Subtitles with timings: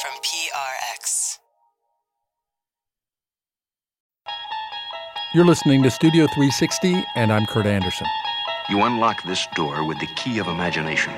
[0.00, 1.38] from PRX.
[5.34, 8.06] You're listening to Studio 360, and I'm Kurt Andersen.
[8.70, 11.12] You unlock this door with the key of imagination.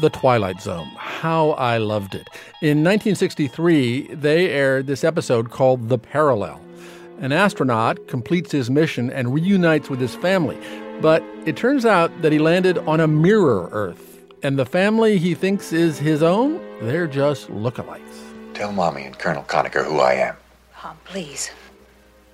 [0.00, 0.88] The Twilight Zone.
[0.96, 2.28] How I loved it.
[2.60, 6.60] In 1963, they aired this episode called The Parallel.
[7.20, 10.58] An astronaut completes his mission and reunites with his family,
[11.00, 14.09] but it turns out that he landed on a mirror Earth,
[14.42, 18.54] and the family he thinks is his own, they're just lookalikes.
[18.54, 20.36] Tell Mommy and Colonel Conacher who I am.
[20.74, 21.50] Tom, please.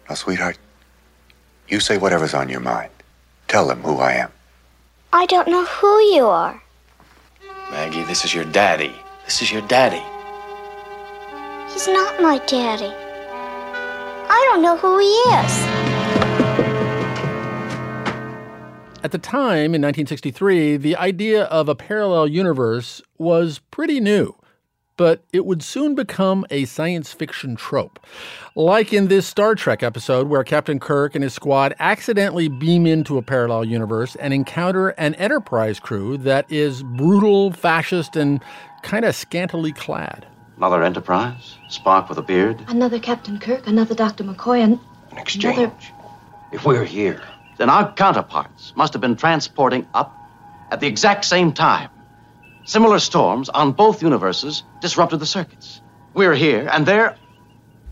[0.08, 0.58] Now, sweetheart,
[1.68, 2.90] you say whatever's on your mind.
[3.48, 4.30] Tell them who I am.
[5.12, 6.62] I don't know who you are.
[7.70, 8.94] Maggie, this is your daddy.
[9.24, 10.02] This is your daddy.
[11.72, 12.92] He's not my daddy.
[14.28, 15.95] I don't know who he is.
[19.06, 24.34] At the time, in 1963, the idea of a parallel universe was pretty new,
[24.96, 28.00] but it would soon become a science fiction trope.
[28.56, 33.16] Like in this Star Trek episode where Captain Kirk and his squad accidentally beam into
[33.16, 38.42] a parallel universe and encounter an Enterprise crew that is brutal, fascist, and
[38.82, 40.26] kind of scantily clad.
[40.56, 41.54] Another Enterprise?
[41.70, 42.60] Spock with a beard?
[42.66, 44.24] Another Captain Kirk, another Dr.
[44.24, 44.80] McCoy, and
[45.12, 45.58] An exchange.
[45.58, 45.72] Another-
[46.50, 47.22] If we're here,
[47.56, 50.14] Then our counterparts must have been transporting up
[50.70, 51.90] at the exact same time.
[52.64, 55.80] Similar storms on both universes disrupted the circuits.
[56.14, 57.16] We're here, and they're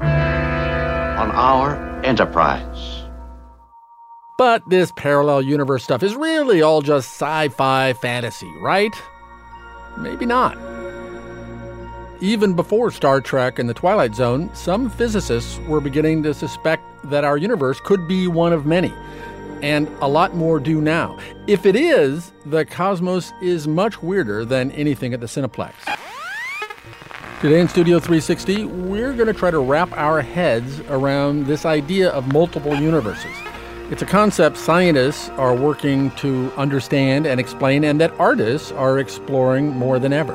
[0.01, 3.03] on our Enterprise.
[4.37, 8.95] But this parallel universe stuff is really all just sci fi fantasy, right?
[9.97, 10.59] Maybe not.
[12.21, 17.25] Even before Star Trek and The Twilight Zone, some physicists were beginning to suspect that
[17.25, 18.93] our universe could be one of many.
[19.65, 21.19] And a lot more do now.
[21.47, 25.73] If it is, the cosmos is much weirder than anything at the Cineplex.
[27.41, 32.11] Today in Studio 360, we're going to try to wrap our heads around this idea
[32.11, 33.35] of multiple universes.
[33.91, 39.71] It's a concept scientists are working to understand and explain, and that artists are exploring
[39.71, 40.35] more than ever.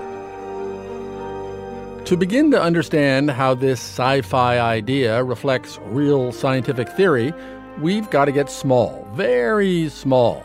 [2.05, 7.31] To begin to understand how this sci fi idea reflects real scientific theory,
[7.77, 10.43] we've got to get small, very small.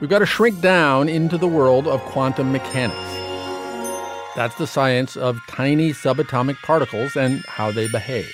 [0.00, 2.96] We've got to shrink down into the world of quantum mechanics.
[4.34, 8.30] That's the science of tiny subatomic particles and how they behave.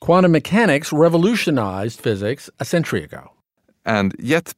[0.00, 3.32] Quantum mechanics revolutionized physics a century ago.
[3.84, 4.54] And yet,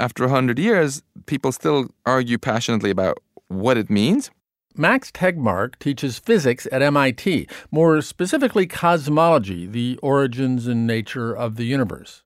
[0.00, 4.32] after 100 years, people still argue passionately about what it means.
[4.80, 11.64] Max Tegmark teaches physics at MIT, more specifically cosmology, the origins and nature of the
[11.64, 12.22] universe.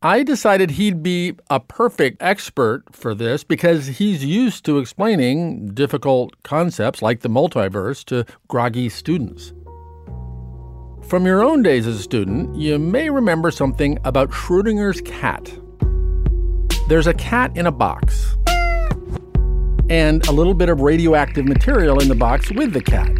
[0.00, 6.40] I decided he'd be a perfect expert for this because he's used to explaining difficult
[6.44, 9.52] concepts like the multiverse to groggy students.
[11.08, 15.52] From your own days as a student, you may remember something about Schrodinger's cat.
[16.88, 18.36] There's a cat in a box
[19.90, 23.10] and a little bit of radioactive material in the box with the cat.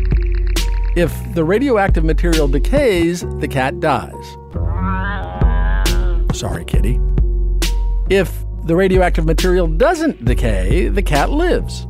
[0.97, 4.37] If the radioactive material decays, the cat dies.
[6.33, 7.01] Sorry, kitty.
[8.09, 11.87] If the radioactive material doesn't decay, the cat lives.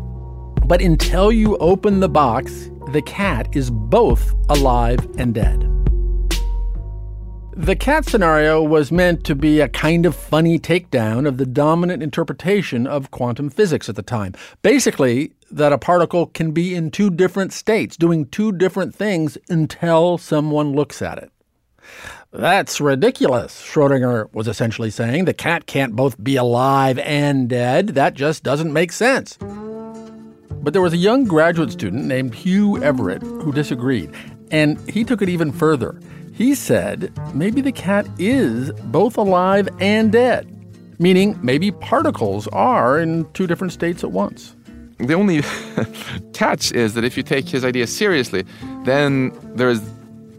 [0.67, 5.70] But until you open the box, the cat is both alive and dead.
[7.61, 12.03] The cat scenario was meant to be a kind of funny takedown of the dominant
[12.03, 14.35] interpretation of quantum physics at the time.
[14.63, 20.17] Basically, that a particle can be in two different states, doing two different things until
[20.17, 21.31] someone looks at it.
[22.33, 25.27] That's ridiculous, Schrodinger was essentially saying.
[25.27, 27.89] The cat can't both be alive and dead.
[27.89, 29.37] That just doesn't make sense.
[29.37, 34.15] But there was a young graduate student named Hugh Everett who disagreed,
[34.51, 36.01] and he took it even further.
[36.41, 40.49] He said maybe the cat is both alive and dead,
[40.99, 44.57] meaning maybe particles are in two different states at once.
[44.97, 45.43] The only
[46.33, 48.47] catch is that if you take his idea seriously,
[48.85, 49.81] then there is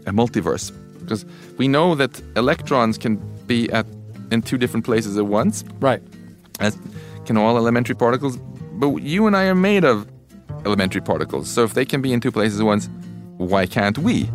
[0.06, 0.72] a multiverse.
[0.98, 1.24] Because
[1.56, 3.14] we know that electrons can
[3.46, 3.86] be at
[4.32, 6.02] in two different places at once, Right.
[6.58, 6.76] as
[7.26, 8.38] can all elementary particles.
[8.72, 10.08] But you and I are made of
[10.66, 11.48] elementary particles.
[11.48, 12.88] So if they can be in two places at once,
[13.36, 14.28] why can't we?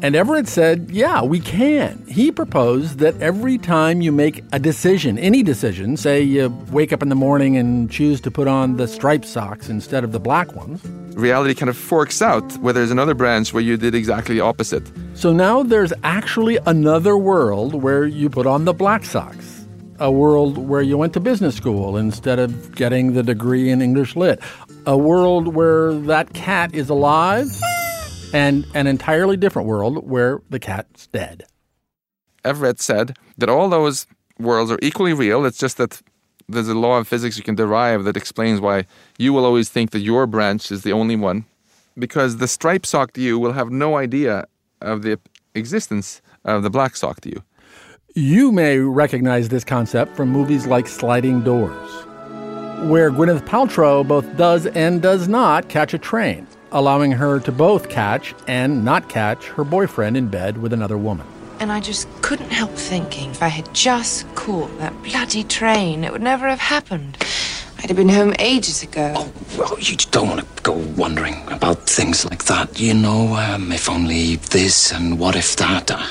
[0.00, 2.04] And Everett said, yeah, we can.
[2.06, 7.02] He proposed that every time you make a decision, any decision, say you wake up
[7.02, 10.54] in the morning and choose to put on the striped socks instead of the black
[10.54, 10.84] ones,
[11.16, 14.88] Reality kind of forks out where there's another branch where you did exactly the opposite.
[15.14, 19.66] so now there's actually another world where you put on the black socks.
[19.98, 24.14] a world where you went to business school instead of getting the degree in English
[24.14, 24.38] Lit,
[24.86, 27.48] a world where that cat is alive,
[28.32, 31.44] and an entirely different world where the cat's dead.
[32.44, 34.06] Everett said that all those
[34.38, 35.44] worlds are equally real.
[35.44, 36.00] It's just that
[36.48, 38.86] there's a law of physics you can derive that explains why
[39.18, 41.44] you will always think that your branch is the only one,
[41.98, 44.46] because the stripe socked you will have no idea
[44.80, 45.18] of the
[45.54, 47.42] existence of the black socked you.
[48.14, 51.90] You may recognize this concept from movies like Sliding Doors,
[52.88, 57.88] where Gwyneth Paltrow both does and does not catch a train, allowing her to both
[57.88, 61.26] catch and not catch her boyfriend in bed with another woman.
[61.60, 66.12] And I just couldn't help thinking if I had just caught that bloody train, it
[66.12, 67.16] would never have happened.
[67.78, 69.12] I'd have been home ages ago.
[69.16, 73.34] Oh, well, you don't want to go wondering about things like that, you know?
[73.34, 75.90] Um, if only this and what if that.
[75.90, 76.06] Uh,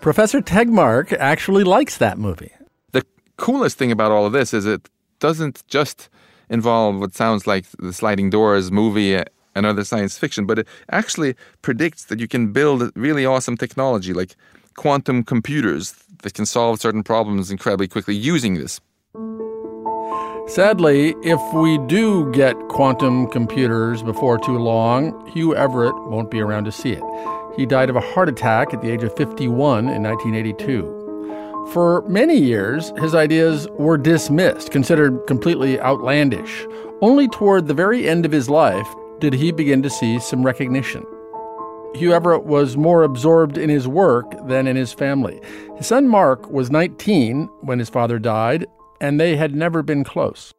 [0.00, 2.52] Professor Tegmark actually likes that movie.
[2.92, 3.04] The
[3.36, 4.88] coolest thing about all of this is it
[5.18, 6.08] doesn't just
[6.48, 9.20] involve what sounds like the Sliding Doors movie
[9.58, 14.14] and other science fiction, but it actually predicts that you can build really awesome technology
[14.14, 14.36] like
[14.76, 18.80] quantum computers that can solve certain problems incredibly quickly using this.
[20.46, 26.64] Sadly, if we do get quantum computers before too long, Hugh Everett won't be around
[26.64, 27.02] to see it.
[27.56, 31.66] He died of a heart attack at the age of 51 in 1982.
[31.72, 36.66] For many years, his ideas were dismissed, considered completely outlandish.
[37.02, 38.88] Only toward the very end of his life
[39.20, 41.04] did he begin to see some recognition.
[41.94, 45.40] Hugh Everett was more absorbed in his work than in his family.
[45.76, 48.66] His son Mark was 19 when his father died,
[49.00, 50.52] and they had never been close.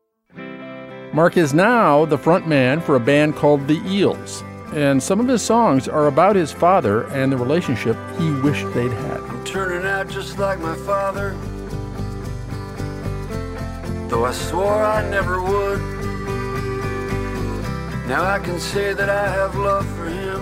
[1.13, 5.27] Mark is now the front man for a band called The Eels, and some of
[5.27, 9.19] his songs are about his father and the relationship he wished they'd had.
[9.21, 11.31] I'm turning out just like my father,
[14.09, 15.98] though I swore I never would.
[18.09, 20.41] Now I can say that I have love for him.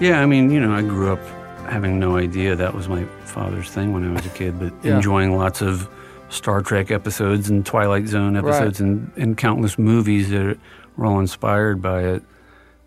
[0.00, 1.20] Yeah, I mean, you know, I grew up
[1.68, 4.96] having no idea that was my father's thing when I was a kid, but Yeah.
[4.96, 5.86] enjoying lots of
[6.30, 10.56] Star Trek episodes and Twilight Zone episodes and, and countless movies that
[10.96, 12.22] were all inspired by it.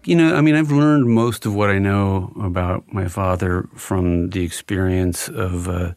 [0.04, 4.32] You know, I mean, I've learned most of what I know about my father from
[4.32, 5.94] the experience of uh,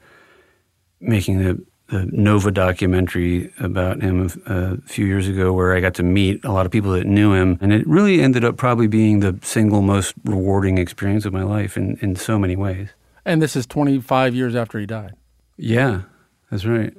[1.01, 5.95] making the, the Nova documentary about him a, a few years ago, where I got
[5.95, 7.59] to meet a lot of people that knew him.
[7.61, 11.77] And it really ended up probably being the single most rewarding experience of my life
[11.77, 12.91] in, in so many ways.
[13.25, 15.15] And this is 25 years after he died.
[15.57, 16.03] Yeah,
[16.51, 16.95] that's right.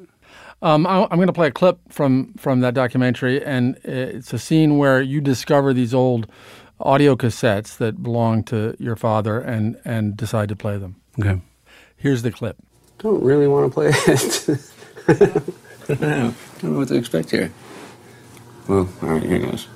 [0.62, 4.40] Um, I, I'm going to play a clip from from that documentary, and it's a
[4.40, 6.28] scene where you discover these old
[6.80, 10.96] audio cassettes that belong to your father, and and decide to play them.
[11.20, 11.42] Okay.
[11.98, 12.58] Here's the clip.
[13.00, 14.72] Don't really want to play it.
[15.08, 16.34] I don't know.
[16.58, 17.52] I don't know what to expect here.
[18.68, 19.68] Well, all right, here goes.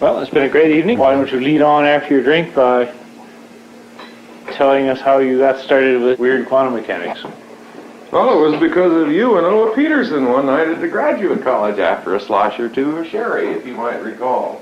[0.00, 0.98] Well, it's been a great evening.
[0.98, 2.92] Why don't you lead on after your drink by
[4.52, 7.24] telling us how you got started with weird quantum mechanics?
[8.12, 11.78] Well, it was because of you and Aage Petersen one night at the graduate college
[11.78, 14.60] after a slosh or two of sherry, if you might recall.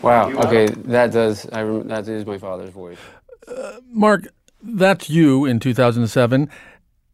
[0.00, 0.28] Wow.
[0.28, 1.48] You Okay, that does.
[1.50, 2.98] I that is my father's voice.
[3.46, 4.28] Uh, Mark,
[4.62, 6.50] that's you in 2007.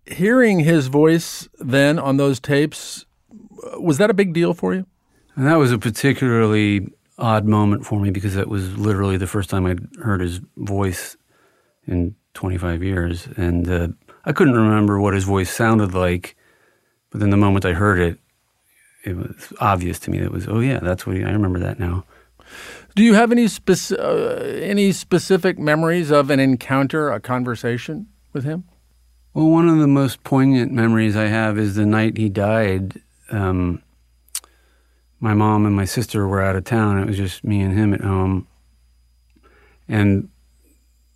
[0.06, 3.06] Hearing his voice then on those tapes,
[3.78, 4.86] was that a big deal for you?
[5.36, 6.88] And that was a particularly
[7.18, 11.16] odd moment for me because that was literally the first time I'd heard his voice
[11.86, 13.28] in 25 years.
[13.36, 13.88] And uh,
[14.24, 16.36] I couldn't remember what his voice sounded like.
[17.10, 18.18] But then the moment I heard it,
[19.04, 21.60] it was obvious to me that it was, oh, yeah, that's what he, I remember
[21.60, 22.04] that now.
[22.94, 28.44] Do you have any spec- uh, any specific memories of an encounter, a conversation with
[28.44, 28.64] him?
[29.32, 33.00] Well, one of the most poignant memories I have is the night he died.
[33.30, 33.82] Um,
[35.18, 36.98] my mom and my sister were out of town.
[36.98, 38.46] It was just me and him at home.
[39.88, 40.28] And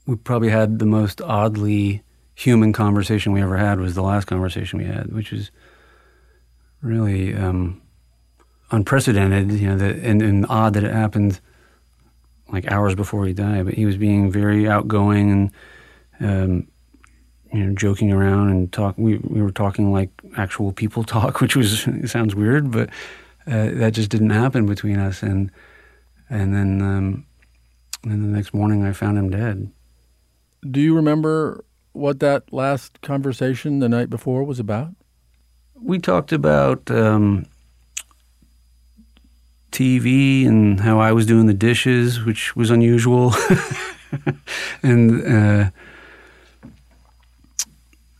[0.04, 2.02] we probably had the most oddly
[2.34, 5.52] human conversation we ever had was the last conversation we had, which was
[6.82, 7.80] really um,
[8.70, 11.40] unprecedented, you know, that, and, and odd that it happened
[12.50, 13.64] like hours before he died.
[13.64, 15.52] But he was being very outgoing and
[16.20, 16.68] um,
[17.52, 18.96] you know, joking around and talk.
[18.98, 22.90] We we were talking like actual people talk, which was sounds weird, but
[23.46, 25.22] uh, that just didn't happen between us.
[25.22, 25.50] And
[26.28, 27.26] and then um,
[28.02, 29.70] and then the next morning, I found him dead.
[30.68, 34.90] Do you remember what that last conversation the night before was about?
[35.80, 37.46] We talked about um,
[39.72, 43.34] TV and how I was doing the dishes, which was unusual,
[44.82, 45.26] and.
[45.26, 45.70] Uh,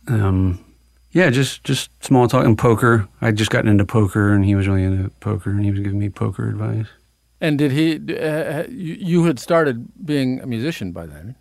[0.09, 0.63] um,
[1.11, 3.07] yeah, just just small talk and poker.
[3.21, 5.99] I'd just gotten into poker, and he was really into poker, and he was giving
[5.99, 6.87] me poker advice.
[7.41, 7.95] And did he?
[8.15, 11.35] Uh, you, you had started being a musician by then.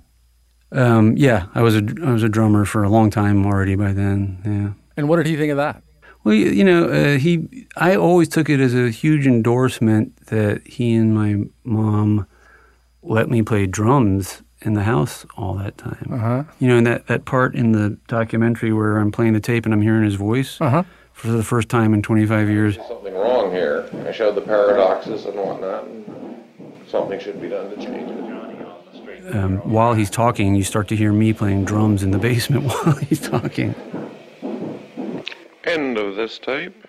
[0.70, 3.92] Um, yeah, I was a I was a drummer for a long time already by
[3.92, 4.40] then.
[4.44, 4.84] Yeah.
[4.96, 5.82] And what did he think of that?
[6.24, 10.66] Well, you, you know, uh, he I always took it as a huge endorsement that
[10.66, 12.26] he and my mom
[13.02, 16.08] let me play drums in the house all that time.
[16.10, 16.44] Uh-huh.
[16.58, 19.72] You know, and that, that part in the documentary where I'm playing the tape and
[19.72, 20.82] I'm hearing his voice uh-huh.
[21.12, 22.76] for the first time in 25 years.
[22.88, 23.88] Something wrong here.
[24.06, 26.44] I showed the paradoxes and whatnot, and
[26.88, 29.34] something should be done to change it.
[29.34, 32.96] Um, while he's talking, you start to hear me playing drums in the basement while
[32.96, 33.74] he's talking.
[35.68, 36.86] End of this tape.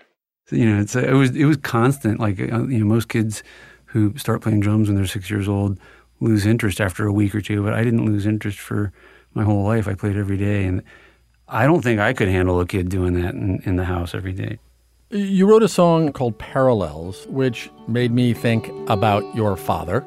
[0.51, 2.19] You know, it's it was it was constant.
[2.19, 3.43] Like uh, you know, most kids
[3.85, 5.79] who start playing drums when they're six years old
[6.21, 7.61] lose interest after a week or two.
[7.63, 8.93] But I didn't lose interest for
[9.33, 9.87] my whole life.
[9.87, 10.81] I played every day, and
[11.47, 14.33] I don't think I could handle a kid doing that in, in the house every
[14.33, 14.59] day.
[15.11, 20.05] You wrote a song called Parallels, which made me think about your father.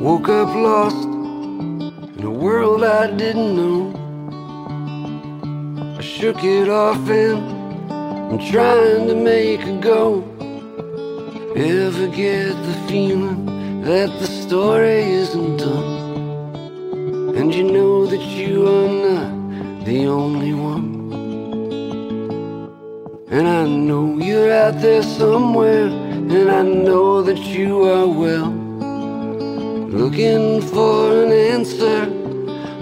[0.00, 4.09] Woke up lost in a world I didn't know.
[6.00, 7.92] I shook it off and
[8.32, 10.24] I'm trying to make a go.
[11.54, 17.36] Ever get the feeling that the story isn't done?
[17.36, 20.88] And you know that you are not the only one.
[23.30, 28.50] And I know you're out there somewhere, and I know that you are well.
[30.00, 32.06] Looking for an answer,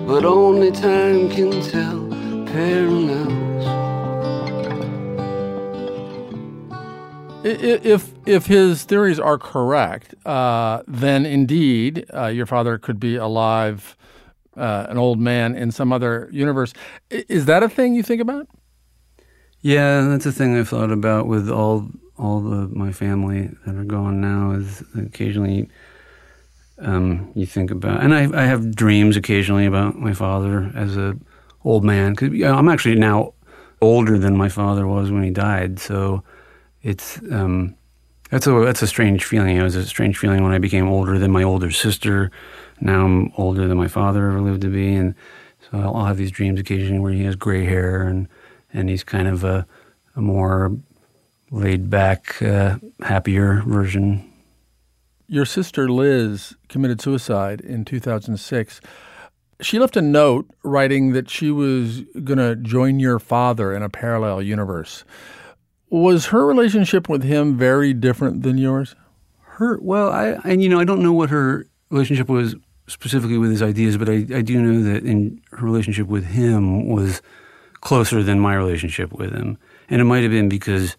[0.07, 1.98] but only time can tell.
[7.45, 13.97] If if his theories are correct, uh, then indeed uh, your father could be alive,
[14.57, 16.73] uh, an old man in some other universe.
[17.11, 18.49] Is that a thing you think about?
[19.61, 21.89] Yeah, that's a thing I've thought about with all
[22.19, 24.51] all the my family that are gone now.
[24.53, 25.69] Is occasionally
[26.81, 31.17] um, you think about, and I, I have dreams occasionally about my father as a
[31.65, 33.35] old man because you know, I'm actually now
[33.81, 35.79] older than my father was when he died.
[35.79, 36.23] So
[36.83, 37.77] it's um,
[38.31, 39.57] that's a that's a strange feeling.
[39.57, 42.31] It was a strange feeling when I became older than my older sister.
[42.81, 45.15] Now I'm older than my father ever lived to be, and
[45.61, 48.29] so I'll, I'll have these dreams occasionally where he has gray hair and
[48.73, 49.67] and he's kind of a,
[50.15, 50.77] a more
[51.51, 54.31] laid back, uh, happier version.
[55.27, 58.81] Your sister Liz committed suicide in 2006.
[59.61, 63.89] She left a note writing that she was going to join your father in a
[63.89, 65.05] parallel universe.
[65.91, 68.95] Was her relationship with him very different than yours?
[69.43, 72.55] Her, well, I, and you know, I don't know what her relationship was
[72.87, 76.89] specifically with his ideas, but I, I do know that in her relationship with him
[76.89, 77.21] was
[77.81, 79.59] closer than my relationship with him.
[79.89, 80.97] And it might have been because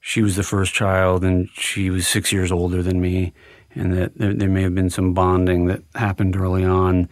[0.00, 3.32] she was the first child and she was six years older than me,
[3.74, 7.08] and that there, there, may have been some bonding that happened early on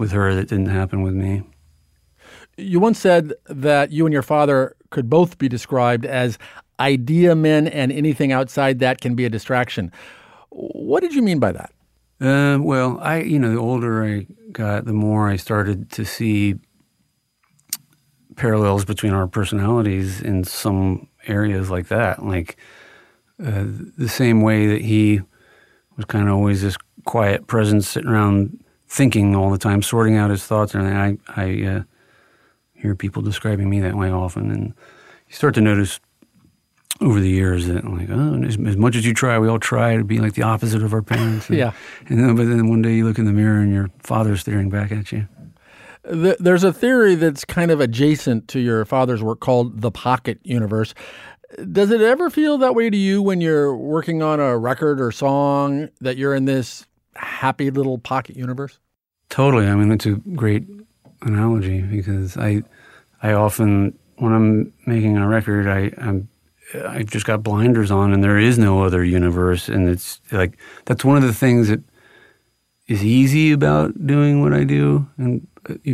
[0.00, 1.42] with her that didn't happen with me.
[2.56, 6.36] You once said that you and your father could both be described as
[6.80, 9.92] idea men, and anything outside that can be a distraction.
[10.48, 11.72] What did you mean by that?
[12.20, 16.56] Uh, well, I, you know, the older I got, the more I started to see
[18.36, 22.24] parallels between our personalities in some areas like that.
[22.24, 22.56] Like
[23.38, 23.64] uh,
[23.98, 25.20] the same way that he
[25.96, 30.30] was kind of always this quiet presence sitting around thinking all the time, sorting out
[30.30, 30.74] his thoughts.
[30.74, 31.82] And I, I uh,
[32.74, 34.50] hear people describing me that way often.
[34.50, 34.74] And
[35.28, 36.00] you start to notice
[37.00, 39.96] over the years that like, oh, as, as, much as you try, we all try
[39.96, 41.48] to be like the opposite of our parents.
[41.50, 41.72] And, yeah.
[42.08, 44.70] And then, but then one day you look in the mirror and your father's staring
[44.70, 45.28] back at you.
[46.02, 50.94] There's a theory that's kind of adjacent to your father's work called the pocket universe.
[51.70, 55.12] Does it ever feel that way to you when you're working on a record or
[55.12, 58.79] song that you're in this happy little pocket universe?
[59.30, 59.66] Totally.
[59.66, 60.64] I mean, that's a great
[61.22, 62.62] analogy because I,
[63.22, 66.28] I often when I'm making a record, I, I'm
[66.74, 71.04] I've just got blinders on, and there is no other universe, and it's like that's
[71.04, 71.80] one of the things that
[72.86, 75.46] is easy about doing what I do, and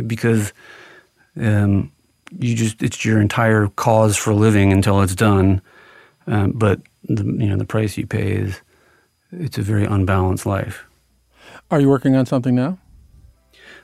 [0.07, 0.53] because
[1.39, 1.91] um,
[2.37, 5.61] you just it's your entire cause for living until it's done.
[6.27, 8.61] Um, but the, you know the price you pay is
[9.31, 10.83] it's a very unbalanced life.
[11.71, 12.77] Are you working on something now?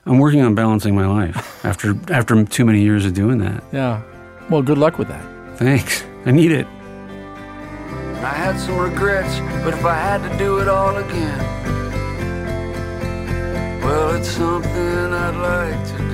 [0.05, 3.63] I'm working on balancing my life after after too many years of doing that.
[3.71, 4.01] Yeah.
[4.49, 5.23] Well, good luck with that.
[5.57, 6.03] Thanks.
[6.25, 6.67] I need it.
[6.67, 11.39] I had some regrets, but if I had to do it all again,
[13.81, 14.71] well, it's something
[15.13, 16.13] I'd like to do.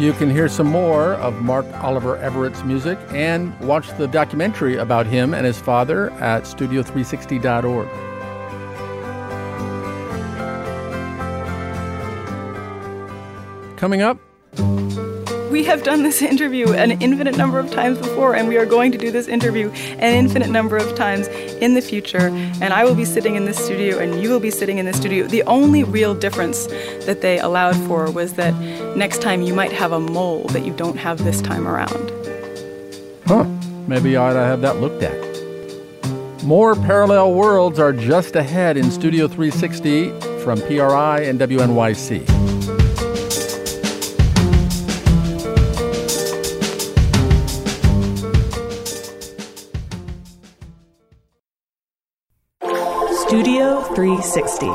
[0.00, 5.06] You can hear some more of Mark Oliver Everett's music and watch the documentary about
[5.06, 7.88] him and his father at studio360.org.
[13.76, 14.18] Coming up,
[15.50, 18.90] We have done this interview an infinite number of times before, and we are going
[18.90, 22.28] to do this interview an infinite number of times in the future.
[22.60, 24.96] And I will be sitting in this studio, and you will be sitting in this
[24.96, 25.28] studio.
[25.28, 26.66] The only real difference
[27.06, 28.52] that they allowed for was that
[28.96, 32.10] next time you might have a mole that you don't have this time around.
[33.26, 33.44] Huh.
[33.86, 36.42] Maybe I ought to have that looked at.
[36.42, 42.53] More parallel worlds are just ahead in Studio 360 from PRI and WNYC.
[53.94, 54.66] 360.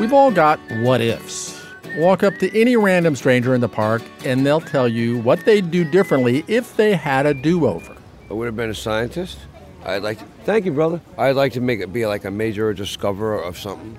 [0.00, 1.62] We've all got what ifs.
[1.96, 5.70] Walk up to any random stranger in the park and they'll tell you what they'd
[5.70, 7.94] do differently if they had a do over.
[8.30, 9.38] I would have been a scientist.
[9.84, 10.24] I'd like to.
[10.44, 11.00] Thank you, brother.
[11.18, 13.98] I'd like to make it be like a major discoverer of something.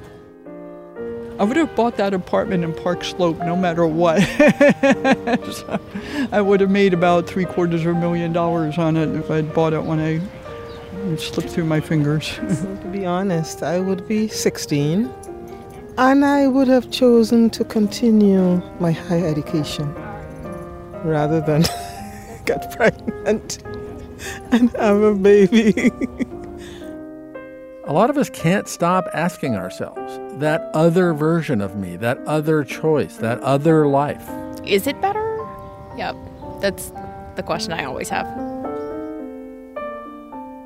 [1.40, 4.22] I would have bought that apartment in Park Slope no matter what.
[4.22, 5.80] So,
[6.32, 9.54] I would have made about three quarters of a million dollars on it if I'd
[9.54, 10.22] bought it when I
[11.12, 12.40] it slipped through my fingers.
[12.50, 15.12] So to be honest, I would be 16
[15.98, 19.94] and I would have chosen to continue my higher education
[21.04, 21.64] rather than
[22.46, 23.64] get pregnant
[24.52, 25.92] and have a baby.
[27.86, 32.64] A lot of us can't stop asking ourselves that other version of me, that other
[32.64, 34.28] choice, that other life.
[34.66, 35.22] Is it better?
[35.98, 36.16] Yep.
[36.60, 36.92] That's
[37.36, 38.26] the question I always have.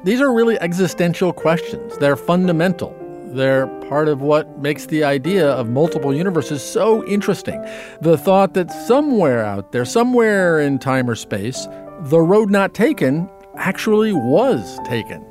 [0.04, 1.98] These are really existential questions.
[1.98, 2.96] They're fundamental.
[3.34, 7.62] They're part of what makes the idea of multiple universes so interesting.
[8.02, 11.68] The thought that somewhere out there, somewhere in time or space,
[12.02, 15.26] the road not taken actually was taken.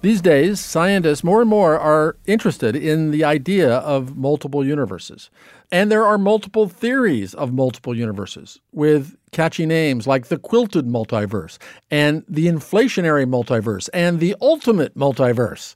[0.00, 5.28] These days, scientists more and more are interested in the idea of multiple universes.
[5.72, 11.58] And there are multiple theories of multiple universes with catchy names like the quilted multiverse
[11.90, 15.74] and the inflationary multiverse and the ultimate multiverse.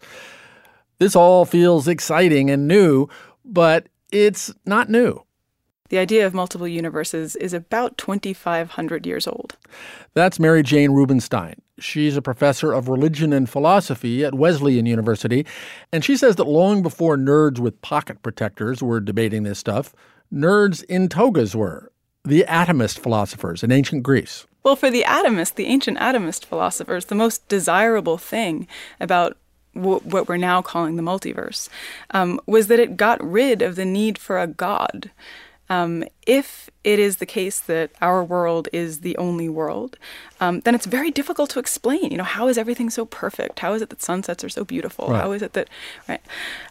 [0.98, 3.08] This all feels exciting and new,
[3.44, 5.24] but it's not new.
[5.92, 9.58] The idea of multiple universes is about 2,500 years old.
[10.14, 11.56] That's Mary Jane Rubenstein.
[11.78, 15.44] She's a professor of religion and philosophy at Wesleyan University,
[15.92, 19.94] and she says that long before nerds with pocket protectors were debating this stuff,
[20.32, 21.92] nerds in togas were,
[22.24, 24.46] the atomist philosophers in ancient Greece.
[24.62, 28.66] Well, for the atomist, the ancient atomist philosophers, the most desirable thing
[28.98, 29.36] about
[29.74, 31.68] w- what we're now calling the multiverse
[32.12, 35.10] um, was that it got rid of the need for a god.
[35.72, 39.96] Um, if it is the case that our world is the only world,
[40.38, 42.10] um, then it's very difficult to explain.
[42.10, 43.60] You know, how is everything so perfect?
[43.60, 45.08] How is it that sunsets are so beautiful?
[45.08, 45.22] Right.
[45.22, 45.70] How is it that,
[46.08, 46.20] right?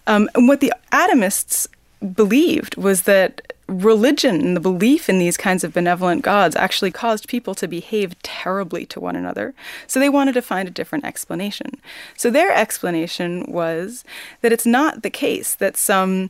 [0.05, 1.67] Um, and what the atomists
[2.13, 7.27] believed was that religion and the belief in these kinds of benevolent gods actually caused
[7.27, 9.53] people to behave terribly to one another.
[9.87, 11.81] So they wanted to find a different explanation.
[12.17, 14.03] So their explanation was
[14.41, 16.29] that it's not the case that some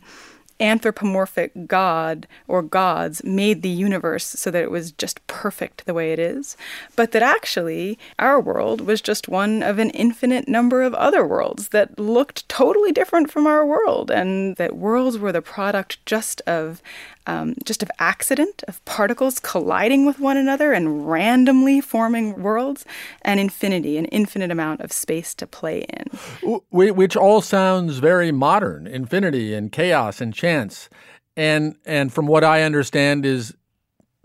[0.62, 6.14] anthropomorphic god or gods made the universe so that it was just perfect the way
[6.14, 6.56] it is,
[6.96, 11.70] but that actually our world was just one of an infinite number of other worlds
[11.70, 16.82] that looked totally different from our world, and that worlds were the product just of
[17.28, 22.86] um, just of accident, of particles colliding with one another and randomly forming worlds,
[23.22, 26.62] and infinity, an infinite amount of space to play in.
[26.72, 30.90] Which all sounds very modern, infinity and chaos and chance.
[31.38, 33.56] And and from what I understand is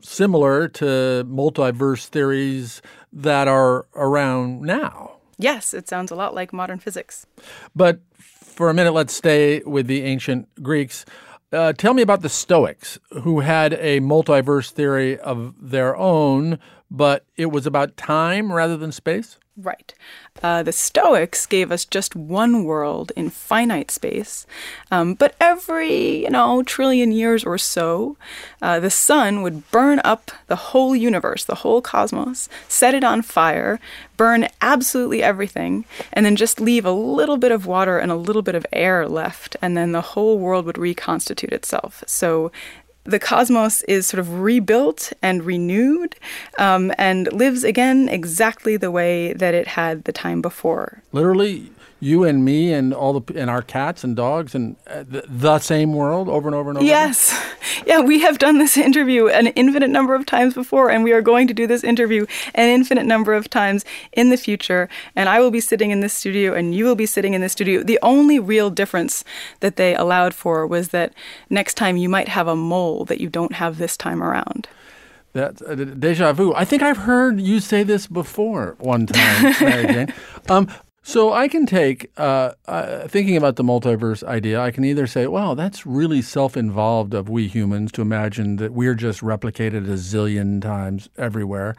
[0.02, 2.82] similar to multiverse theories
[3.12, 5.12] that are around now.
[5.38, 7.26] Yes, it sounds a lot like modern physics.
[7.74, 11.04] But for a minute, let's stay with the ancient Greeks.
[11.56, 16.58] Uh, tell me about the Stoics, who had a multiverse theory of their own,
[16.90, 19.38] but it was about time rather than space?
[19.58, 19.94] Right.
[20.42, 24.46] Uh, the Stoics gave us just one world in finite space,
[24.90, 28.18] um, but every, you know, trillion years or so,
[28.60, 33.22] uh, the sun would burn up the whole universe, the whole cosmos, set it on
[33.22, 33.80] fire,
[34.18, 38.42] burn absolutely everything, and then just leave a little bit of water and a little
[38.42, 42.04] bit of air left, and then the whole world would reconstitute itself.
[42.06, 42.52] So
[43.06, 46.16] the cosmos is sort of rebuilt and renewed
[46.58, 51.02] um, and lives again exactly the way that it had the time before.
[51.12, 55.24] Literally, you and me and all the and our cats and dogs and uh, the,
[55.28, 56.86] the same world over and over and over?
[56.86, 57.34] Yes.
[57.84, 61.20] Yeah, we have done this interview an infinite number of times before, and we are
[61.20, 64.88] going to do this interview an infinite number of times in the future.
[65.14, 67.52] And I will be sitting in this studio, and you will be sitting in this
[67.52, 67.82] studio.
[67.82, 69.24] The only real difference
[69.60, 71.12] that they allowed for was that
[71.50, 74.68] next time you might have a mole that you don't have this time around.
[75.32, 76.54] That's uh, deja vu.
[76.54, 80.14] I think I've heard you say this before one time, Mary Jane.
[80.48, 80.68] Um,
[81.06, 84.60] so I can take uh, uh, thinking about the multiverse idea.
[84.60, 88.96] I can either say, "Wow, that's really self-involved of we humans to imagine that we're
[88.96, 91.76] just replicated a zillion times everywhere."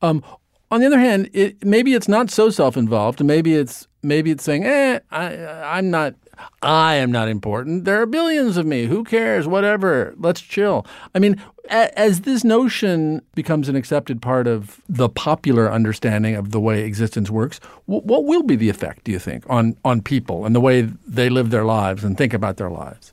[0.00, 0.24] Um,
[0.70, 3.22] on the other hand, it, maybe it's not so self-involved.
[3.22, 5.36] Maybe it's maybe it's saying, "Eh, I,
[5.76, 6.14] I'm not."
[6.62, 7.84] I am not important.
[7.84, 8.86] There are billions of me.
[8.86, 9.46] Who cares?
[9.46, 10.14] Whatever.
[10.18, 10.86] Let's chill.
[11.14, 16.50] I mean, a- as this notion becomes an accepted part of the popular understanding of
[16.50, 20.02] the way existence works, w- what will be the effect, do you think, on, on
[20.02, 23.12] people and the way they live their lives and think about their lives?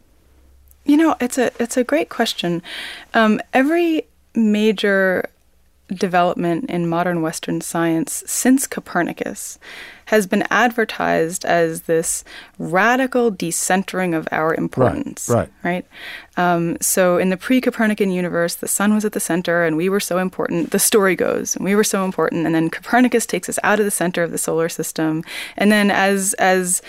[0.86, 2.62] You know, it's a it's a great question.
[3.14, 4.04] Um, every
[4.36, 5.30] major
[5.94, 9.60] development in modern Western science since Copernicus
[10.08, 12.24] has been advertised as this
[12.58, 15.30] radical decentering of our importance.
[15.30, 15.50] right.
[15.64, 15.86] Right.
[16.38, 20.00] Um, so in the pre-Copernican universe, the sun was at the center, and we were
[20.00, 20.70] so important.
[20.70, 23.86] The story goes, and we were so important, and then Copernicus takes us out of
[23.86, 25.24] the center of the solar system,
[25.58, 26.82] and then as as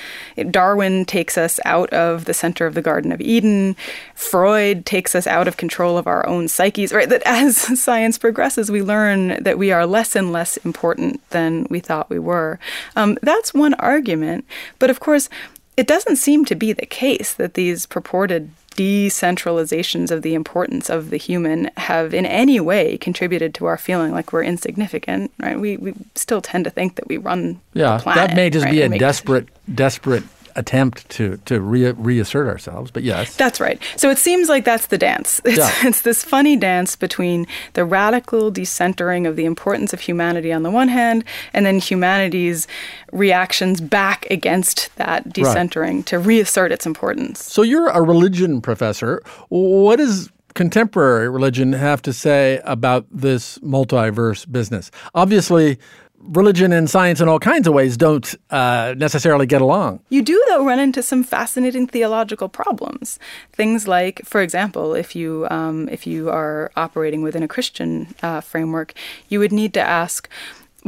[0.50, 3.74] Darwin takes us out of the center of the Garden of Eden,
[4.14, 6.92] Freud takes us out of control of our own psyches.
[6.92, 7.08] Right.
[7.08, 11.80] That as science progresses, we learn that we are less and less important than we
[11.80, 12.58] thought we were.
[12.96, 14.44] Um, that's one argument,
[14.78, 15.28] but of course.
[15.76, 21.11] It doesn't seem to be the case that these purported decentralizations of the importance of
[21.11, 25.59] the human have in any way contributed to our feeling like we're insignificant, right?
[25.59, 28.83] We, we still tend to think that we run Yeah, that may just right, be
[28.83, 30.23] a desperate, desperate
[30.59, 32.90] attempt to to re- reassert ourselves.
[32.90, 33.81] But yes, That's right.
[33.97, 35.40] So it seems like that's the dance.
[35.49, 35.88] It's, Yeah.
[35.88, 40.71] it's this funny dance between the radical decentering of the importance of humanity on the
[40.71, 42.66] one hand, and then humanity's
[43.12, 47.44] reactions back against that decentering to reassert its importance.
[47.44, 49.23] So you're a religion professor.
[49.49, 54.90] What does contemporary religion have to say about this multiverse business?
[55.14, 55.79] Obviously,
[56.20, 60.00] religion and science in all kinds of ways don't uh, necessarily get along.
[60.09, 63.18] You do, though, run into some fascinating theological problems.
[63.52, 68.40] Things like, for example, if you um, if you are operating within a Christian uh,
[68.40, 68.94] framework,
[69.28, 70.28] you would need to ask.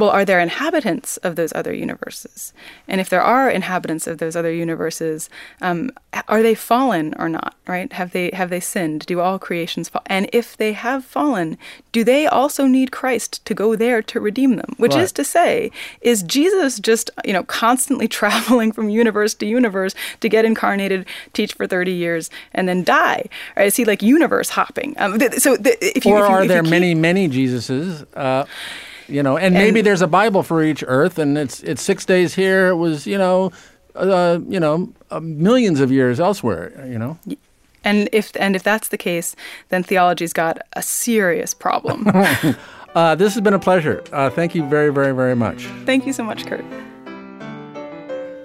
[0.01, 2.53] Well, are there inhabitants of those other universes?
[2.87, 5.29] And if there are inhabitants of those other universes,
[5.61, 5.91] um,
[6.27, 7.53] are they fallen or not?
[7.67, 7.93] Right?
[7.93, 9.05] Have they have they sinned?
[9.05, 10.01] Do all creations fall?
[10.07, 11.55] And if they have fallen,
[11.91, 14.73] do they also need Christ to go there to redeem them?
[14.77, 15.69] Which is to say,
[16.01, 21.53] is Jesus just you know constantly traveling from universe to universe to get incarnated, teach
[21.53, 23.29] for thirty years, and then die?
[23.55, 24.95] Or is he like universe hopping?
[24.97, 27.29] Um, th- so th- if you or if you, are if there keep- many, many
[27.29, 28.07] Jesuses?
[28.15, 28.45] Uh,
[29.11, 32.35] you know, and, maybe there's a Bible for each Earth, and it's it's six days
[32.35, 32.69] here.
[32.69, 33.51] It was you know,
[33.95, 36.85] uh, you know, uh, millions of years elsewhere.
[36.87, 37.19] You know.
[37.83, 39.35] And if and if that's the case,
[39.69, 42.07] then theology's got a serious problem.
[42.95, 44.03] uh, this has been a pleasure.
[44.11, 45.65] Uh, thank you very, very, very much.
[45.85, 46.65] Thank you so much, Kurt.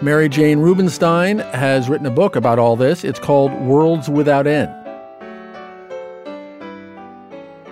[0.03, 3.03] Mary Jane Rubenstein has written a book about all this.
[3.03, 4.86] It's called Worlds Without End.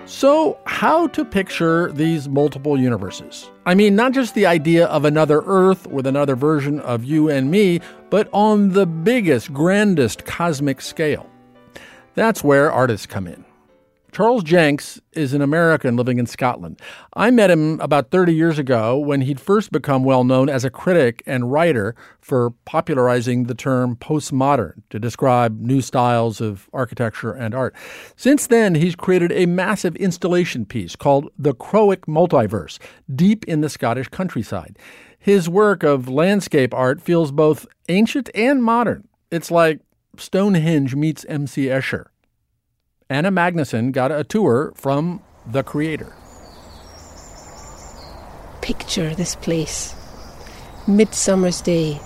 [0.07, 3.49] So, how to picture these multiple universes?
[3.65, 7.49] I mean, not just the idea of another Earth with another version of you and
[7.49, 11.27] me, but on the biggest, grandest cosmic scale.
[12.13, 13.44] That's where artists come in.
[14.15, 16.79] Charles Jencks is an American living in Scotland.
[17.15, 20.69] I met him about 30 years ago when he'd first become well known as a
[20.69, 27.53] critic and writer for popularizing the term postmodern to describe new styles of architecture and
[27.53, 27.75] art.
[28.15, 32.79] Since then, he's created a massive installation piece called The Crawick Multiverse,
[33.13, 34.79] deep in the Scottish countryside.
[35.19, 39.09] His work of landscape art feels both ancient and modern.
[39.29, 39.81] It's like
[40.15, 41.65] Stonehenge meets M.C.
[41.65, 42.05] Escher.
[43.07, 46.11] Anna Magnuson got a tour from the creator.
[48.61, 49.93] Picture this place.
[50.87, 51.99] Midsummer's day.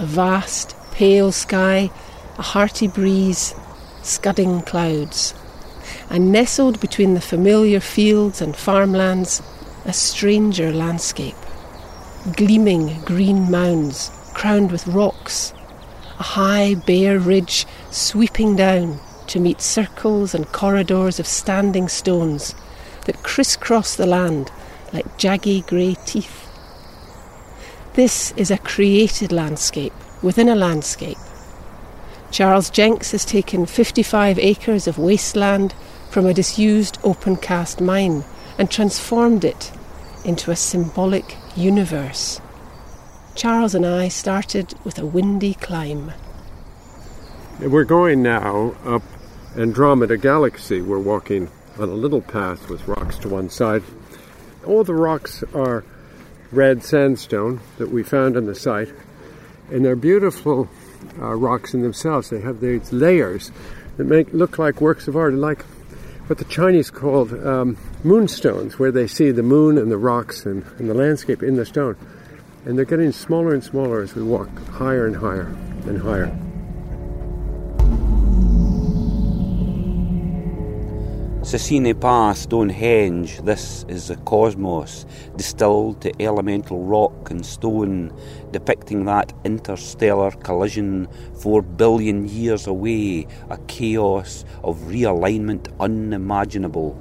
[0.00, 1.88] A vast, pale sky,
[2.36, 3.54] a hearty breeze,
[4.02, 5.34] scudding clouds.
[6.10, 9.40] And nestled between the familiar fields and farmlands,
[9.84, 11.36] a stranger landscape.
[12.32, 15.54] Gleaming green mounds crowned with rocks.
[16.18, 22.54] A high, bare ridge sweeping down to meet circles and corridors of standing stones
[23.06, 24.50] that crisscross the land
[24.92, 26.48] like jaggy grey teeth.
[27.94, 31.18] This is a created landscape within a landscape.
[32.30, 35.74] Charles Jencks has taken 55 acres of wasteland
[36.10, 38.24] from a disused open cast mine
[38.58, 39.70] and transformed it
[40.24, 42.40] into a symbolic universe.
[43.34, 46.12] Charles and I started with a windy climb.
[47.60, 49.02] We're going now up
[49.56, 50.82] Andromeda Galaxy.
[50.82, 53.84] We're walking on a little path with rocks to one side.
[54.66, 55.84] All the rocks are
[56.50, 58.92] red sandstone that we found on the site,
[59.70, 60.68] and they're beautiful
[61.20, 62.30] uh, rocks in themselves.
[62.30, 63.52] They have these layers
[63.96, 65.62] that make look like works of art, like
[66.26, 70.64] what the Chinese called um, moonstones, where they see the moon and the rocks and,
[70.78, 71.96] and the landscape in the stone.
[72.64, 75.54] And they're getting smaller and smaller as we walk higher and higher
[75.86, 76.36] and higher.
[81.44, 85.04] Ce pas Stonehenge, this is the cosmos,
[85.36, 88.10] distilled to elemental rock and stone,
[88.50, 96.96] depicting that interstellar collision four billion years away, a chaos of realignment unimaginable.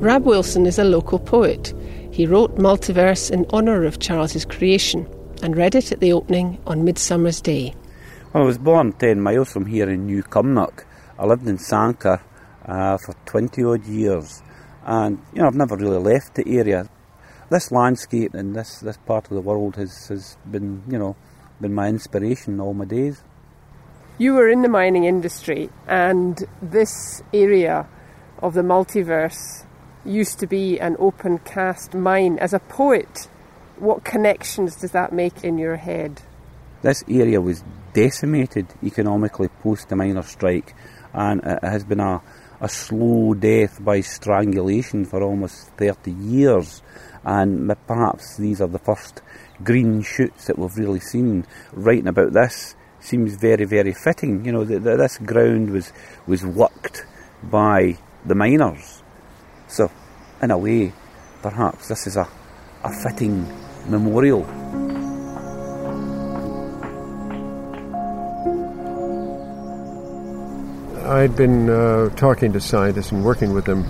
[0.00, 1.72] Rab Wilson is a local poet.
[2.10, 5.06] He wrote Multiverse in honour of Charles's creation
[5.44, 7.72] and read it at the opening on Midsummer's Day.
[8.38, 10.84] Well, I was born 10 miles from here in New Cumnock.
[11.18, 12.22] I lived in Sanquhar
[12.64, 14.44] uh, for 20 odd years,
[14.84, 16.88] and you know I've never really left the area.
[17.50, 21.16] This landscape and this, this part of the world has, has been you know
[21.60, 23.24] been my inspiration all my days.
[24.18, 27.88] You were in the mining industry, and this area
[28.38, 29.66] of the multiverse
[30.04, 32.38] used to be an open cast mine.
[32.38, 33.28] As a poet,
[33.78, 36.22] what connections does that make in your head?
[36.82, 40.74] This area was decimated economically post the miner strike,
[41.12, 42.22] and it has been a,
[42.60, 46.82] a slow death by strangulation for almost 30 years.
[47.24, 49.22] And perhaps these are the first
[49.62, 51.46] green shoots that we've really seen.
[51.72, 54.44] Writing about this seems very, very fitting.
[54.44, 55.92] You know, this ground was,
[56.26, 57.04] was worked
[57.42, 59.02] by the miners.
[59.66, 59.90] So,
[60.40, 60.92] in a way,
[61.42, 62.28] perhaps this is a,
[62.84, 63.46] a fitting
[63.88, 64.87] memorial.
[71.08, 73.86] I'd been uh, talking to scientists and working with them,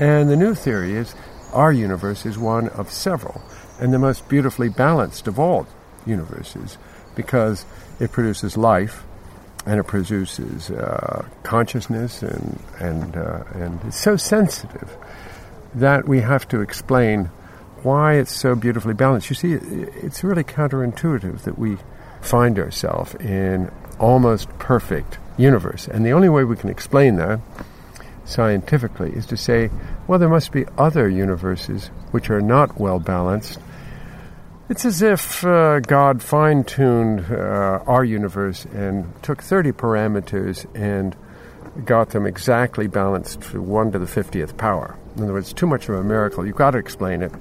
[0.00, 1.14] and the new theory is
[1.52, 3.40] our universe is one of several,
[3.78, 5.68] and the most beautifully balanced of all
[6.04, 6.78] universes,
[7.14, 7.64] because
[8.00, 9.04] it produces life,
[9.66, 14.96] and it produces uh, consciousness, and and uh, and it's so sensitive
[15.76, 17.26] that we have to explain
[17.84, 19.30] why it's so beautifully balanced.
[19.30, 21.78] You see, it's really counterintuitive that we
[22.20, 25.88] find ourselves in almost perfect universe.
[25.88, 27.40] And the only way we can explain that
[28.24, 29.70] scientifically is to say,
[30.06, 33.58] well, there must be other universes which are not well balanced.
[34.68, 41.16] It's as if uh, God fine tuned uh, our universe and took 30 parameters and
[41.84, 44.96] got them exactly balanced to 1 to the 50th power.
[45.16, 46.46] In other words, too much of a miracle.
[46.46, 47.32] You've got to explain it.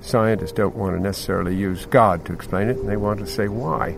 [0.00, 3.48] Scientists don't want to necessarily use God to explain it, and they want to say
[3.48, 3.96] why,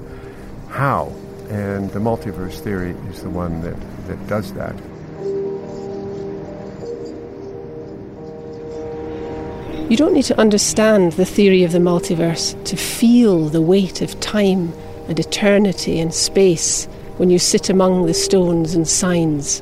[0.70, 1.12] how,
[1.50, 4.74] and the multiverse theory is the one that, that does that.
[9.90, 14.18] You don't need to understand the theory of the multiverse to feel the weight of
[14.20, 14.72] time
[15.08, 16.86] and eternity and space
[17.16, 19.60] when you sit among the stones and signs.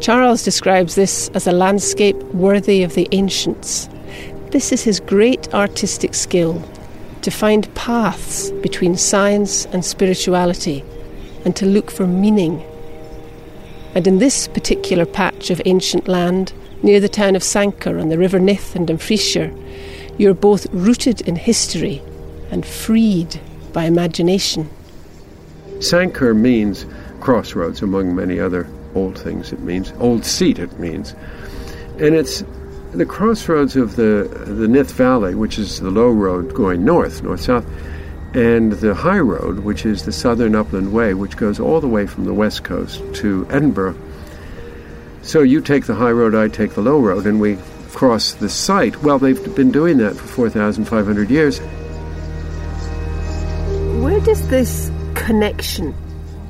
[0.00, 3.88] Charles describes this as a landscape worthy of the ancients.
[4.50, 6.60] This is his great artistic skill
[7.22, 10.84] to find paths between science and spirituality,
[11.44, 12.62] and to look for meaning.
[13.94, 16.52] And in this particular patch of ancient land,
[16.82, 19.54] near the town of Sanquhar on the River Nith and Dumfriesshire,
[20.18, 22.02] you're both rooted in history
[22.50, 23.40] and freed
[23.72, 24.68] by imagination.
[25.78, 26.86] Sanquhar means
[27.20, 29.92] crossroads, among many other old things it means.
[29.98, 31.14] Old seat, it means.
[31.98, 32.42] And it's
[32.92, 37.40] the crossroads of the the Nith Valley, which is the low road going north, north
[37.40, 37.66] south,
[38.34, 42.06] and the high road, which is the Southern Upland Way, which goes all the way
[42.06, 43.96] from the west coast to Edinburgh.
[45.22, 47.56] So you take the high road, I take the low road, and we
[47.90, 49.02] cross the site.
[49.02, 51.58] Well, they've been doing that for 4,500 years.
[54.02, 55.94] Where does this connection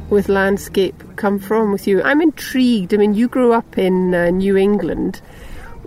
[0.09, 2.03] with landscape come from with you?
[2.03, 2.95] I'm intrigued.
[2.95, 5.21] I mean, you grew up in uh, New England.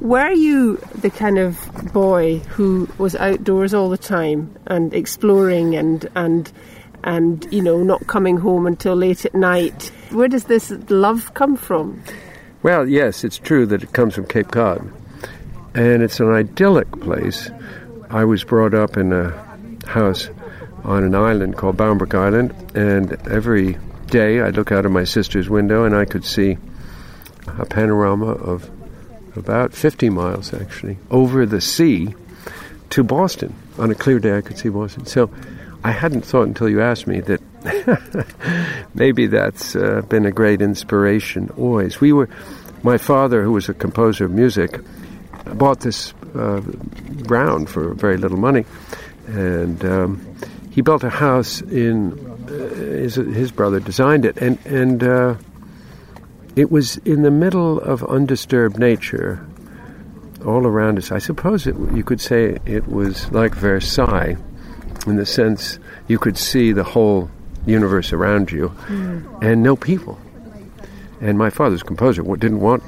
[0.04, 1.58] Were you the kind of
[1.94, 6.52] boy who was outdoors all the time and exploring and and
[7.06, 9.94] and you know not coming home until late at night?
[10.12, 12.04] Where does this love come from?
[12.64, 14.92] Well, yes, it's true that it comes from Cape Cod.
[15.74, 17.50] and it's an idyllic place.
[18.10, 19.32] I was brought up in a
[19.88, 20.30] house
[20.84, 25.50] on an island called Bound Island, and every day I'd look out of my sister's
[25.50, 26.58] window and I could see
[27.48, 28.70] a panorama of
[29.36, 32.14] about 50 miles actually over the sea
[32.92, 33.56] to Boston.
[33.80, 35.06] On a clear day, I could see Boston.
[35.06, 35.30] So
[35.84, 37.42] I hadn't thought until you asked me that
[38.94, 42.00] maybe that's uh, been a great inspiration always.
[42.00, 42.30] We were,
[42.84, 44.80] my father, who was a composer of music,
[45.56, 46.62] bought this uh,
[47.26, 48.66] ground for very little money,
[49.28, 50.36] and um,
[50.72, 52.32] he built a house in.
[52.44, 55.36] Uh, his, his brother designed it, and and uh,
[56.56, 59.46] it was in the middle of undisturbed nature,
[60.46, 61.12] all around us.
[61.12, 64.36] I suppose it, you could say it was like Versailles,
[65.08, 67.30] in the sense you could see the whole
[67.66, 69.42] universe around you, Mm.
[69.42, 70.20] and no people.
[71.22, 72.84] And my father's composer didn't want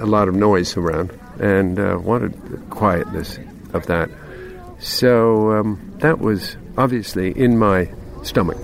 [0.00, 3.38] a lot of noise around and uh, wanted the quietness
[3.72, 4.10] of that.
[4.80, 7.88] So um, that was obviously in my
[8.24, 8.58] stomach.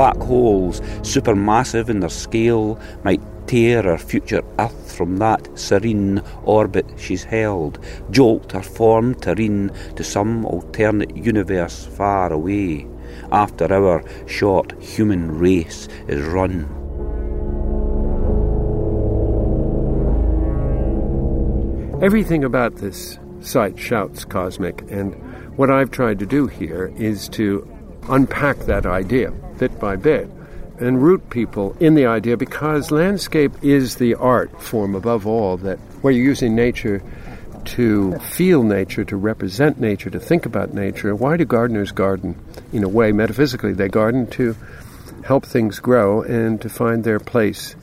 [0.00, 6.86] Black holes, supermassive in their scale, might tear our future Earth from that serene orbit
[6.96, 7.78] she's held,
[8.10, 12.86] jolt her form terrene to some alternate universe far away,
[13.30, 16.64] after our short human race is run.
[22.02, 25.12] Everything about this site shouts cosmic, and
[25.58, 27.68] what I've tried to do here is to
[28.08, 30.28] unpack that idea bit by bit
[30.78, 35.78] and root people in the idea because landscape is the art form above all that
[36.00, 37.02] where you're using nature
[37.64, 41.14] to feel nature, to represent nature, to think about nature.
[41.14, 42.34] Why do gardeners garden?
[42.72, 44.56] In a way, metaphysically, they garden to
[45.24, 47.76] help things grow and to find their place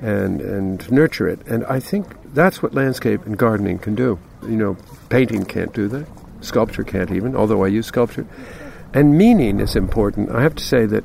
[0.00, 1.46] and and nurture it.
[1.46, 4.18] And I think that's what landscape and gardening can do.
[4.42, 4.76] You know,
[5.10, 6.06] painting can't do that.
[6.40, 8.26] Sculpture can't even, although I use sculpture.
[8.94, 10.30] And meaning is important.
[10.30, 11.04] I have to say that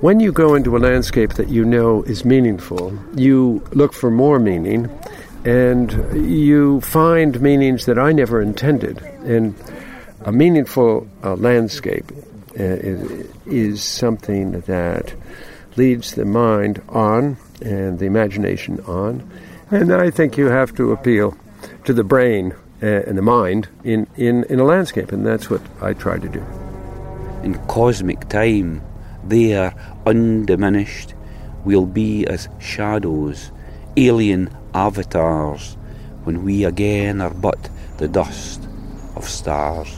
[0.00, 4.38] when you go into a landscape that you know is meaningful, you look for more
[4.38, 4.90] meaning
[5.44, 8.98] and you find meanings that I never intended.
[9.24, 9.54] And
[10.24, 12.10] a meaningful uh, landscape
[12.58, 12.78] uh,
[13.46, 15.14] is, something that
[15.76, 19.28] leads the mind on and the imagination on.
[19.70, 21.36] And I think you have to appeal
[21.84, 25.62] to the brain uh, and the mind in, in, in a landscape, and that's what
[25.80, 26.67] I try to do.
[27.48, 28.82] In cosmic time,
[29.24, 31.14] there, undiminished,
[31.64, 33.52] we'll be as shadows,
[33.96, 35.78] alien avatars,
[36.24, 38.68] when we again are but the dust
[39.16, 39.96] of stars.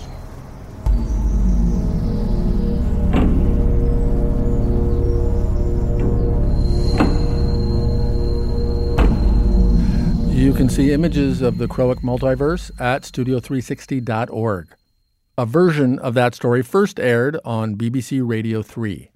[10.33, 14.69] You can see images of the Crawick multiverse at studio360.org.
[15.41, 19.11] A version of that story first aired on BBC Radio 3.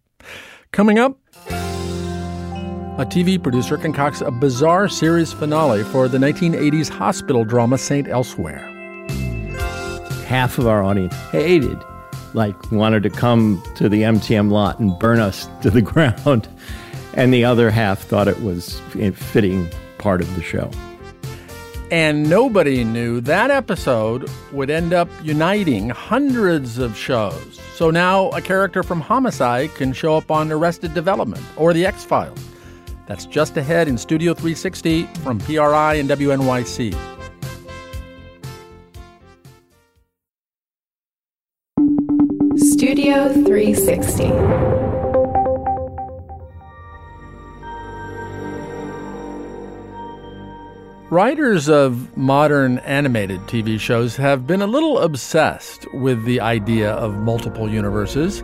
[0.73, 1.19] Coming up,
[1.51, 8.09] a TV producer concocts a bizarre series finale for the 1980s hospital drama St.
[8.09, 8.59] Elsewhere.
[10.27, 11.79] half of our audience hated,
[12.33, 16.49] like wanted to come to the MTM lot and burn us to the ground,
[17.13, 20.71] and the other half thought it was a fitting part of the show.
[21.91, 27.61] And nobody knew that episode would end up uniting hundreds of shows.
[27.75, 32.05] So now a character from Homicide can show up on Arrested Development or The X
[32.05, 32.39] Files.
[33.07, 36.97] That's just ahead in Studio 360 from PRI and WNYC.
[42.57, 44.84] Studio 360.
[51.15, 57.15] Writers of modern animated TV shows have been a little obsessed with the idea of
[57.19, 58.43] multiple universes,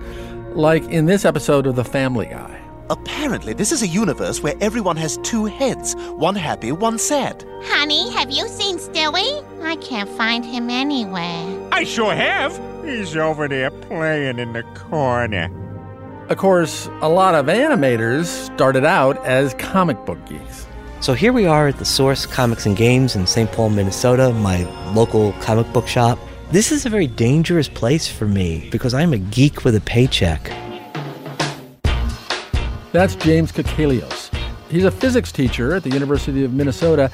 [0.52, 2.62] like in this episode of The Family Guy.
[2.88, 7.44] Apparently, this is a universe where everyone has two heads one happy, one sad.
[7.64, 9.44] Honey, have you seen Stewie?
[9.64, 11.68] I can't find him anywhere.
[11.72, 12.52] I sure have.
[12.84, 15.50] He's over there playing in the corner.
[16.28, 20.68] Of course, a lot of animators started out as comic book geeks.
[21.00, 23.50] So here we are at the Source Comics and Games in St.
[23.50, 26.18] Paul, Minnesota, my local comic book shop.
[26.50, 30.52] This is a very dangerous place for me because I'm a geek with a paycheck.
[32.92, 34.28] That's James Kakalios.
[34.68, 37.10] He's a physics teacher at the University of Minnesota,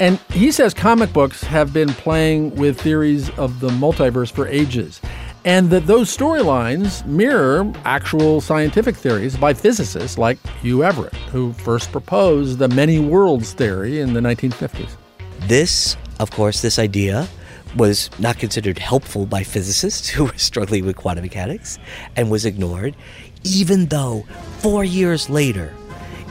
[0.00, 5.02] and he says comic books have been playing with theories of the multiverse for ages.
[5.46, 11.92] And that those storylines mirror actual scientific theories by physicists like Hugh Everett, who first
[11.92, 14.96] proposed the many worlds theory in the 1950s.
[15.42, 17.28] This, of course, this idea
[17.76, 21.78] was not considered helpful by physicists who were struggling with quantum mechanics
[22.16, 22.96] and was ignored,
[23.44, 24.26] even though
[24.58, 25.68] four years later,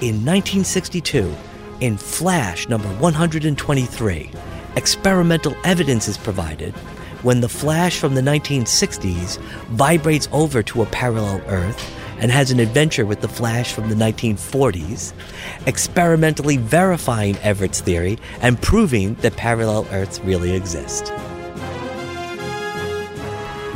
[0.02, 1.34] in 1962,
[1.80, 4.32] in Flash number 123,
[4.76, 6.74] experimental evidence is provided
[7.26, 12.60] when the Flash from the 1960s vibrates over to a parallel Earth and has an
[12.60, 15.12] adventure with the Flash from the 1940s,
[15.66, 21.12] experimentally verifying Everett's theory and proving that parallel Earths really exist.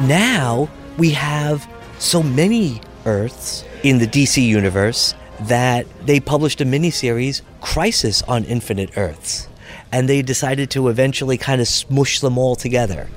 [0.01, 0.69] Now
[0.99, 8.21] we have so many Earths in the DC universe that they published a miniseries, Crisis
[8.21, 9.47] on Infinite Earths.
[9.91, 13.09] And they decided to eventually kind of smush them all together.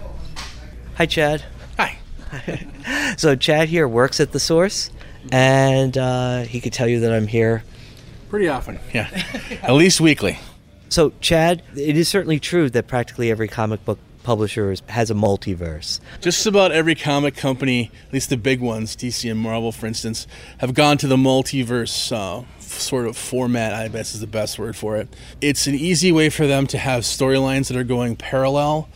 [0.97, 1.43] Hi, Chad.
[1.79, 1.99] Hi.
[3.17, 4.91] so, Chad here works at The Source,
[5.31, 7.65] and uh, he could tell you that I'm here.
[8.29, 9.09] Pretty often, yeah.
[9.63, 10.39] At least weekly.
[10.91, 16.01] So, Chad, it is certainly true that practically every comic book publisher has a multiverse.
[16.21, 20.27] Just about every comic company, at least the big ones, DC and Marvel, for instance,
[20.59, 23.73] have gone to the multiverse uh, sort of format.
[23.75, 25.09] I guess is the best word for it.
[25.41, 28.89] It's an easy way for them to have storylines that are going parallel,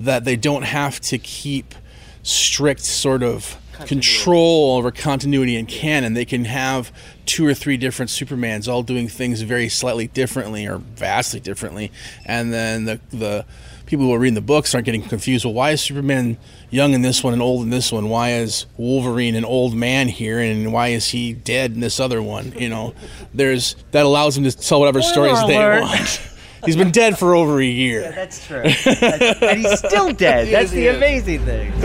[0.00, 1.74] that they don't have to keep
[2.22, 6.14] strict sort of control over continuity and canon.
[6.14, 6.92] They can have
[7.26, 11.92] two or three different Supermans all doing things very slightly differently or vastly differently,
[12.24, 13.44] and then the the
[13.86, 15.44] people who are reading the books aren't getting confused.
[15.44, 16.36] Well, why is Superman
[16.70, 18.08] young in this one and old in this one?
[18.08, 22.22] Why is Wolverine an old man here, and why is he dead in this other
[22.22, 22.52] one?
[22.52, 22.94] You know,
[23.32, 26.20] there's that allows them to tell whatever stories they want.
[26.68, 28.12] He's been dead for over a year.
[28.12, 28.62] that's true.
[28.62, 30.48] and he's still dead.
[30.48, 31.72] Yes, That's he the amazing thing.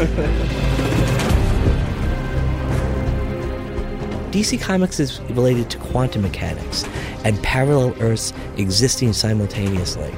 [4.34, 6.84] DC Comics is related to quantum mechanics
[7.24, 10.12] and parallel Earths existing simultaneously.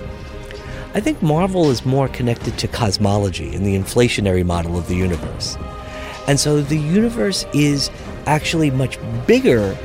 [0.93, 5.57] I think Marvel is more connected to cosmology and the inflationary model of the universe.
[6.27, 7.91] And so the universe is
[8.25, 8.97] actually much
[9.27, 9.77] bigger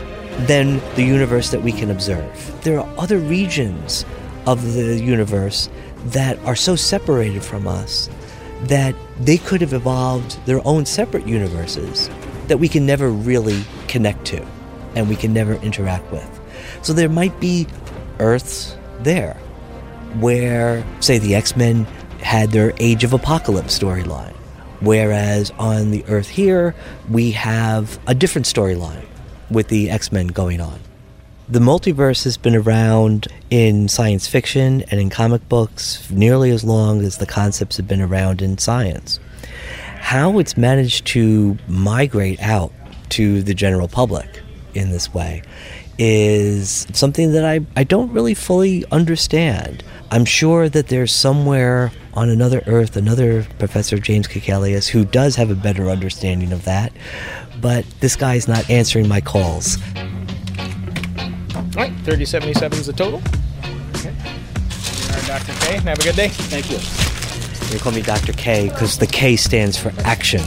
[0.46, 2.62] than the universe that we can observe.
[2.62, 4.04] There are other regions
[4.46, 5.68] of the universe
[6.06, 8.08] that are so separated from us
[8.64, 12.10] that they could have evolved their own separate universes
[12.48, 14.44] that we can never really connect to
[14.94, 16.40] and we can never interact with.
[16.82, 17.66] So there might be
[18.18, 19.34] Earths there
[20.18, 21.84] where, say, the X Men
[22.20, 24.34] had their Age of Apocalypse storyline,
[24.80, 26.74] whereas on the Earth here,
[27.08, 29.06] we have a different storyline
[29.50, 30.80] with the X Men going on.
[31.50, 37.02] The multiverse has been around in science fiction and in comic books nearly as long
[37.02, 39.18] as the concepts have been around in science.
[39.98, 42.72] How it's managed to migrate out
[43.10, 44.28] to the general public
[44.74, 45.42] in this way
[45.98, 49.82] is something that I, I don't really fully understand.
[50.12, 55.50] I'm sure that there's somewhere on another Earth another Professor James Kakalios who does have
[55.50, 56.92] a better understanding of that,
[57.60, 59.78] but this guy's not answering my calls.
[61.76, 63.22] All right, 3077 is the total.
[63.96, 64.10] Okay.
[64.10, 65.52] All right, Dr.
[65.64, 66.28] K, have a good day.
[66.28, 66.78] Thank you.
[67.70, 68.32] They call me Dr.
[68.32, 70.42] K because the K stands for action.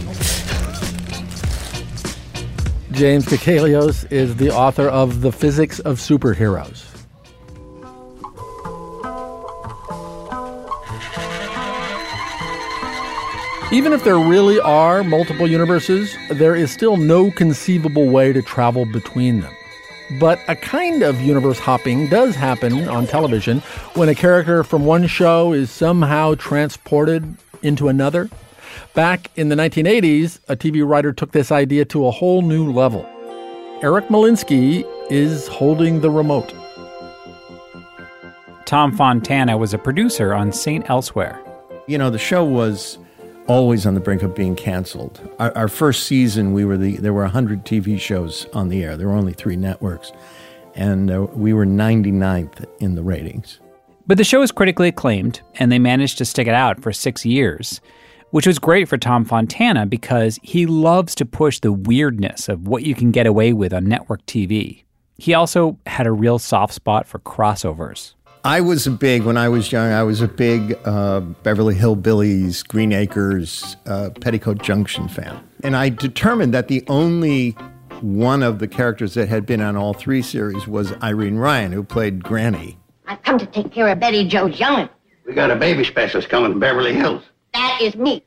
[2.91, 6.89] James Kakalios is the author of The Physics of Superheroes.
[13.71, 18.86] Even if there really are multiple universes, there is still no conceivable way to travel
[18.86, 19.55] between them.
[20.20, 23.59] But a kind of universe hopping does happen on television
[23.95, 28.30] when a character from one show is somehow transported into another.
[28.93, 33.05] Back in the 1980s, a TV writer took this idea to a whole new level.
[33.82, 36.53] Eric Molinsky is holding the remote.
[38.66, 40.89] Tom Fontana was a producer on St.
[40.89, 41.39] Elsewhere.
[41.88, 42.97] You know, the show was
[43.47, 45.19] always on the brink of being canceled.
[45.39, 48.97] Our, our first season, we were the there were 100 TV shows on the air.
[48.97, 50.11] There were only three networks,
[50.75, 53.59] and uh, we were 99th in the ratings.
[54.05, 57.25] But the show was critically acclaimed, and they managed to stick it out for six
[57.25, 57.79] years,
[58.31, 62.83] which was great for Tom Fontana because he loves to push the weirdness of what
[62.83, 64.83] you can get away with on network TV.
[65.17, 68.13] He also had a real soft spot for crossovers.
[68.45, 69.91] I was a big when I was young.
[69.93, 75.87] I was a big uh, Beverly Hillbillies, Green Acres, uh, Petticoat Junction fan, and I
[75.87, 77.51] determined that the only
[78.01, 81.83] one of the characters that had been on all three series was Irene Ryan, who
[81.83, 82.77] played Granny.
[83.07, 84.89] I've come to take care of Betty Joe Youngin.
[85.25, 87.23] We got a baby specialist coming from Beverly Hills.
[87.53, 88.25] That is me.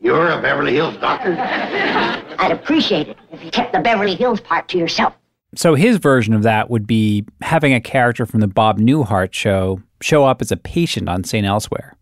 [0.00, 1.36] You're a Beverly Hills doctor?
[2.38, 5.14] I'd appreciate it if you kept the Beverly Hills part to yourself.
[5.56, 9.80] So his version of that would be having a character from the Bob Newhart show
[10.00, 11.46] show up as a patient on St.
[11.46, 11.96] Elsewhere.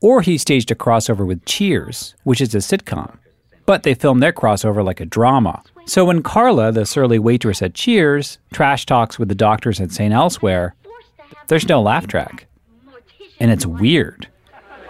[0.00, 3.18] Or he staged a crossover with Cheers, which is a sitcom.
[3.66, 5.62] But they filmed their crossover like a drama.
[5.86, 10.12] So when Carla, the surly waitress at Cheers, trash talks with the doctors at St.
[10.12, 10.74] Elsewhere,
[11.48, 12.46] there's no laugh track.
[13.38, 14.28] And it's weird.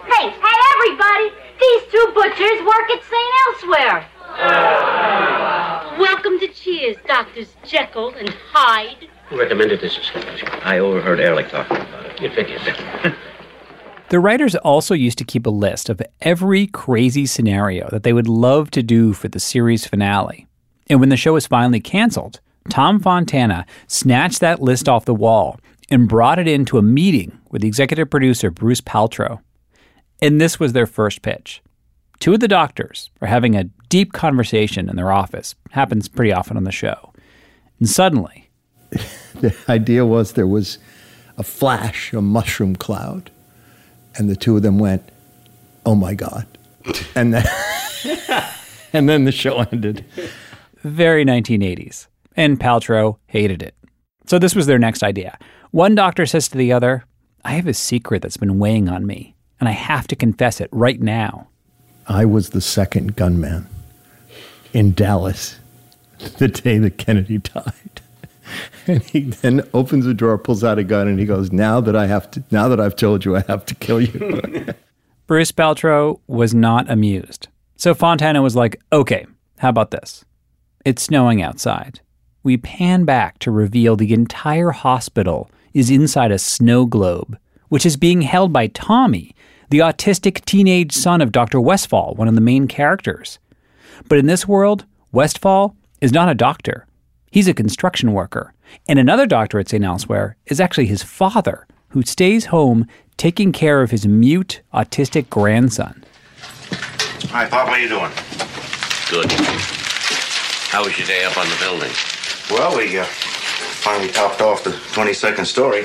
[0.07, 1.31] Hey, hey, everybody!
[1.61, 3.33] These two butchers work at St.
[3.47, 4.07] Elsewhere.
[6.01, 9.11] Welcome to Cheers, Doctors Jekyll and Hyde.
[9.29, 10.67] Who recommended this establishment?
[10.67, 12.19] I overheard Ehrlich talking about it.
[12.23, 13.15] You'd figured.
[14.09, 18.27] The writers also used to keep a list of every crazy scenario that they would
[18.27, 20.49] love to do for the series finale.
[20.89, 22.41] And when the show was finally canceled,
[22.71, 27.63] Tom Fontana snatched that list off the wall and brought it into a meeting with
[27.63, 29.41] the executive producer Bruce Paltrow.
[30.23, 31.63] And this was their first pitch.
[32.19, 35.55] Two of the doctors are having a deep conversation in their office.
[35.73, 37.13] Happens pretty often on the show.
[37.79, 38.49] And suddenly,
[38.91, 40.79] the idea was there was
[41.37, 43.31] a flash, a mushroom cloud,
[44.17, 45.03] and the two of them went,
[45.85, 46.47] "Oh my god!"
[47.15, 47.45] and then
[48.95, 50.05] and then the show ended.
[50.83, 52.07] very 1980s.
[52.37, 53.75] And Paltrow hated it.
[54.27, 55.37] So this was their next idea.
[55.73, 57.05] One doctor says to the other,
[57.45, 60.71] I have a secret that's been weighing on me, and I have to confess it
[60.73, 61.49] right now.
[62.07, 63.67] I was the second gunman
[64.73, 65.59] in Dallas
[66.39, 68.01] the day that Kennedy died.
[68.87, 71.95] And he then opens a drawer, pulls out a gun, and he goes, "Now that
[71.95, 74.67] I have to, now that I've told you, I have to kill you."
[75.29, 77.47] Bruce Paltrow was not amused.
[77.77, 79.27] So Fontana was like, okay,
[79.59, 80.25] how about this?
[80.85, 82.01] It's snowing outside.
[82.43, 87.97] We pan back to reveal the entire hospital is inside a snow globe, which is
[87.97, 89.35] being held by Tommy,
[89.69, 91.61] the autistic teenage son of Dr.
[91.61, 93.39] Westphall, one of the main characters.
[94.09, 96.87] But in this world, Westphall is not a doctor.
[97.31, 98.55] He's a construction worker.
[98.89, 99.85] And another doctor at St.
[99.85, 102.87] Elsewhere is actually his father, who stays home
[103.17, 106.05] taking care of his mute, autistic grandson.
[107.31, 107.69] Hi, Pop.
[107.69, 108.11] How you doing?
[109.11, 109.31] Good.
[110.71, 111.91] How was your day up on the building?
[112.51, 115.85] Well, we uh, finally topped off the 22nd story.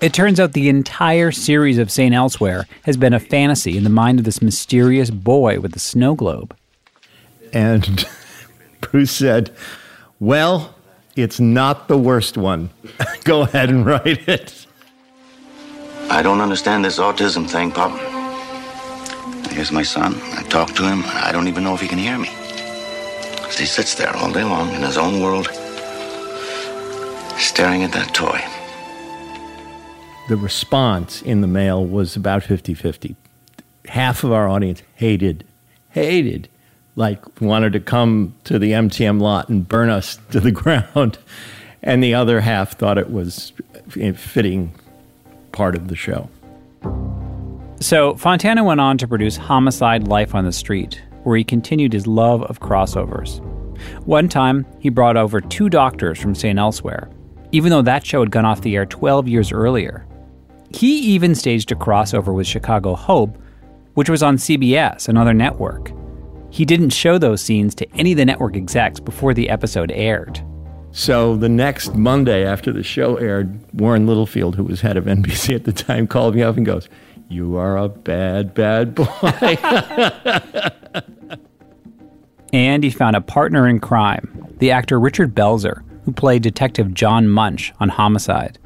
[0.00, 2.14] It turns out the entire series of St.
[2.14, 6.14] Elsewhere has been a fantasy in the mind of this mysterious boy with the snow
[6.14, 6.56] globe.
[7.52, 8.06] And
[8.80, 9.50] Bruce said,
[10.20, 10.74] Well,
[11.16, 12.70] it's not the worst one.
[13.24, 14.66] Go ahead and write it.
[16.10, 17.90] I don't understand this autism thing, Pop.
[19.50, 20.14] Here's my son.
[20.32, 21.02] I talk to him.
[21.06, 22.28] I don't even know if he can hear me.
[23.58, 25.48] he sits there all day long in his own world,
[27.36, 28.40] staring at that toy.
[30.28, 33.16] The response in the mail was about 50 50.
[33.86, 35.44] Half of our audience hated,
[35.90, 36.48] hated,
[36.98, 41.18] like wanted to come to the MTM lot and burn us to the ground.
[41.82, 43.52] And the other half thought it was
[43.96, 44.74] a fitting
[45.52, 46.28] part of the show.
[47.80, 52.08] So Fontana went on to produce Homicide Life on the Street, where he continued his
[52.08, 53.40] love of crossovers.
[54.04, 56.58] One time, he brought over two doctors from St.
[56.58, 57.08] Elsewhere,
[57.52, 60.04] even though that show had gone off the air 12 years earlier.
[60.74, 63.38] He even staged a crossover with Chicago Hope,
[63.94, 65.92] which was on CBS, another network.
[66.50, 70.42] He didn't show those scenes to any of the network execs before the episode aired.
[70.90, 75.54] So the next Monday after the show aired, Warren Littlefield, who was head of NBC
[75.54, 76.88] at the time, called me up and goes,
[77.28, 79.06] You are a bad, bad boy.
[82.52, 87.28] And he found a partner in crime, the actor Richard Belzer, who played Detective John
[87.28, 88.58] Munch on Homicide.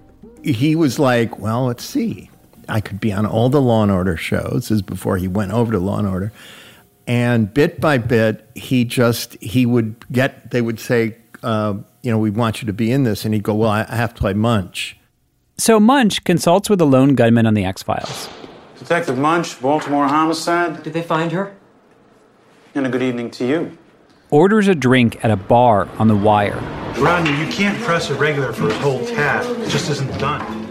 [0.44, 2.30] he was like, Well, let's see.
[2.68, 4.68] I could be on all the Law and Order shows.
[4.68, 6.32] This is before he went over to Law and Order.
[7.06, 12.18] And bit by bit, he just, he would get, they would say, uh, you know,
[12.18, 13.24] we want you to be in this.
[13.24, 14.96] And he'd go, Well, I I have to play Munch.
[15.58, 18.28] So Munch consults with a lone gunman on the X Files.
[18.78, 20.82] Detective Munch, Baltimore Homicide.
[20.82, 21.56] Did they find her?
[22.74, 23.78] And a good evening to you.
[24.30, 26.58] Orders a drink at a bar on the wire
[26.98, 29.44] Rodney, you can't press a regular for his whole tab.
[29.60, 30.61] It just isn't done.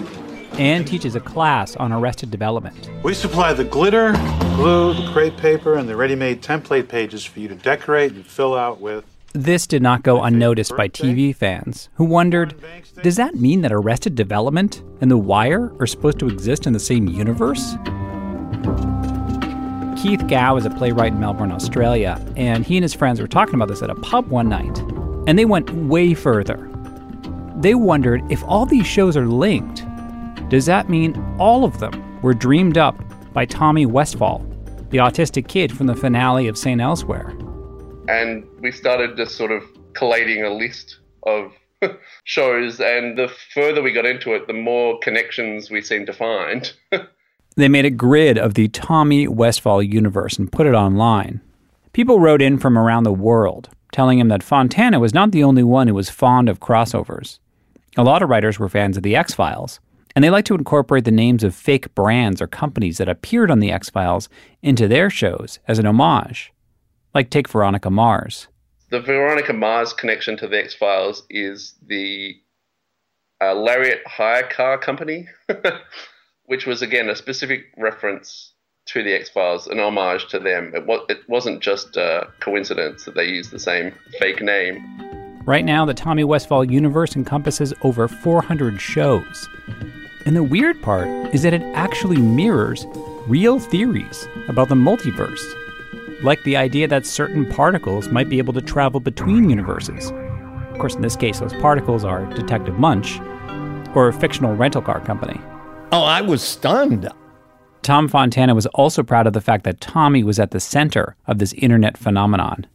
[0.53, 2.89] And teaches a class on arrested development.
[3.03, 4.13] We supply the glitter,
[4.55, 8.55] glue, the crepe paper, and the ready-made template pages for you to decorate and fill
[8.55, 9.05] out with.
[9.33, 12.53] This did not go unnoticed by TV fans, who wondered
[13.01, 16.79] does that mean that Arrested Development and The Wire are supposed to exist in the
[16.79, 17.75] same universe?
[20.01, 23.55] Keith Gow is a playwright in Melbourne, Australia, and he and his friends were talking
[23.55, 24.79] about this at a pub one night,
[25.27, 26.67] and they went way further.
[27.57, 29.85] They wondered if all these shows are linked,
[30.51, 34.45] does that mean all of them were dreamed up by Tommy Westphall?
[34.91, 36.79] the autistic kid from the finale of St.
[36.79, 37.29] Elsewhere.
[38.07, 41.53] And we started just sort of collating a list of
[42.25, 46.73] shows, and the further we got into it, the more connections we seemed to find.
[47.55, 51.41] they made a grid of the Tommy Westphall universe and put it online.
[51.93, 55.63] People wrote in from around the world, telling him that Fontana was not the only
[55.63, 57.39] one who was fond of crossovers.
[57.97, 59.79] A lot of writers were fans of The X Files,
[60.15, 63.59] and they like to incorporate the names of fake brands or companies that appeared on
[63.59, 64.29] The X Files
[64.61, 66.51] into their shows as an homage.
[67.13, 68.47] Like take Veronica Mars.
[68.89, 72.35] The Veronica Mars connection to The X Files is the
[73.41, 75.27] uh, Lariat Hire Car Company,
[76.45, 78.53] which was again a specific reference
[78.87, 80.71] to the X Files, an homage to them.
[80.75, 84.83] It, was, it wasn't just a coincidence that they used the same fake name.
[85.45, 89.47] Right now, the Tommy Westphall universe encompasses over 400 shows.
[90.25, 92.85] And the weird part is that it actually mirrors
[93.27, 95.43] real theories about the multiverse,
[96.23, 100.11] like the idea that certain particles might be able to travel between universes.
[100.71, 103.19] Of course, in this case, those particles are Detective Munch
[103.95, 105.39] or a fictional rental car company.
[105.91, 107.09] Oh, I was stunned.
[107.81, 111.39] Tom Fontana was also proud of the fact that Tommy was at the center of
[111.39, 112.67] this internet phenomenon.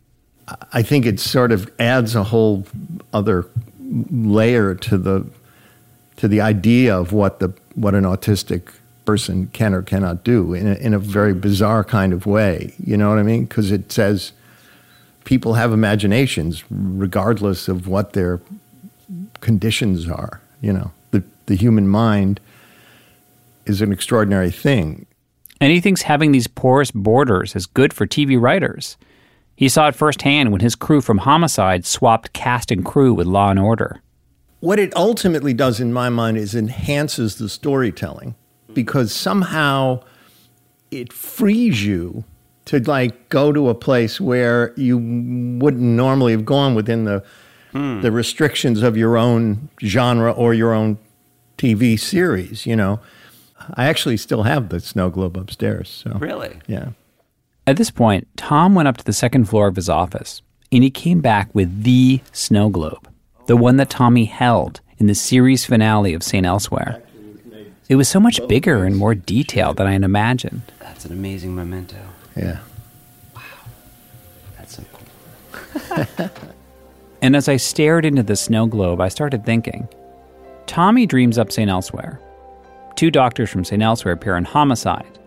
[0.72, 2.66] I think it sort of adds a whole
[3.12, 3.48] other
[4.10, 5.26] layer to the
[6.16, 8.68] to the idea of what the what an autistic
[9.04, 12.74] person can or cannot do in a, in a very bizarre kind of way.
[12.82, 13.44] You know what I mean?
[13.44, 14.32] Because it says
[15.24, 18.40] people have imaginations regardless of what their
[19.40, 20.40] conditions are.
[20.60, 22.40] You know, the the human mind
[23.66, 25.06] is an extraordinary thing.
[25.60, 28.96] And he thinks having these porous borders is good for TV writers.
[29.56, 33.50] He saw it firsthand when his crew from Homicide swapped cast and crew with Law
[33.50, 34.02] and Order.
[34.60, 38.34] What it ultimately does, in my mind, is enhances the storytelling
[38.72, 40.02] because somehow
[40.90, 42.24] it frees you
[42.66, 47.24] to like go to a place where you wouldn't normally have gone within the
[47.72, 48.00] hmm.
[48.00, 50.98] the restrictions of your own genre or your own
[51.58, 52.66] TV series.
[52.66, 53.00] You know,
[53.74, 55.88] I actually still have the snow globe upstairs.
[55.88, 56.90] So really, yeah.
[57.66, 60.40] At this point, Tom went up to the second floor of his office
[60.70, 63.08] and he came back with the snow globe,
[63.46, 66.46] the one that Tommy held in the series finale of St.
[66.46, 67.02] Elsewhere.
[67.88, 70.62] It was so much bigger and more detailed than I had imagined.
[70.80, 71.98] That's an amazing memento.
[72.34, 72.58] Yeah.
[73.34, 73.42] Wow.
[74.58, 76.30] That's so cool.
[77.22, 79.88] and as I stared into the snow globe, I started thinking
[80.66, 81.70] Tommy dreams up St.
[81.70, 82.20] Elsewhere.
[82.96, 83.82] Two doctors from St.
[83.82, 85.18] Elsewhere appear in Homicide.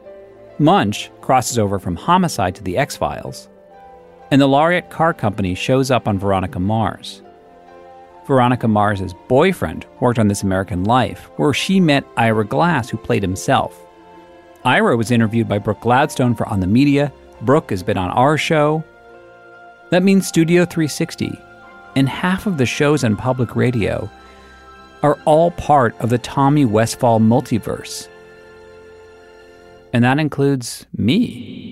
[0.58, 3.48] Munch crosses over from Homicide to The X Files,
[4.32, 7.22] and the Lariat Car Company shows up on Veronica Mars.
[8.30, 13.22] Veronica Mars's boyfriend worked on This American Life, where she met Ira Glass, who played
[13.22, 13.78] himself.
[14.64, 17.12] Ira was interviewed by Brooke Gladstone for On the Media.
[17.42, 18.82] Brooke has been on our show.
[19.90, 21.38] That means Studio 360,
[21.98, 24.10] and half of the shows on public radio
[25.04, 28.08] are all part of the Tommy Westphall multiverse
[29.94, 31.69] and that includes me.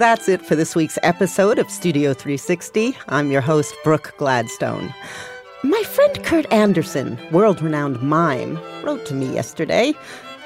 [0.00, 2.96] That's it for this week's episode of Studio 360.
[3.10, 4.94] I'm your host, Brooke Gladstone.
[5.62, 9.92] My friend Kurt Andersen, world renowned mime, wrote to me yesterday.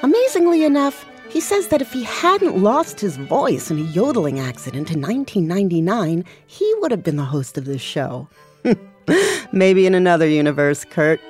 [0.03, 4.91] Amazingly enough, he says that if he hadn't lost his voice in a yodeling accident
[4.91, 8.27] in 1999, he would have been the host of this show.
[9.53, 11.21] Maybe in another universe, Kurt.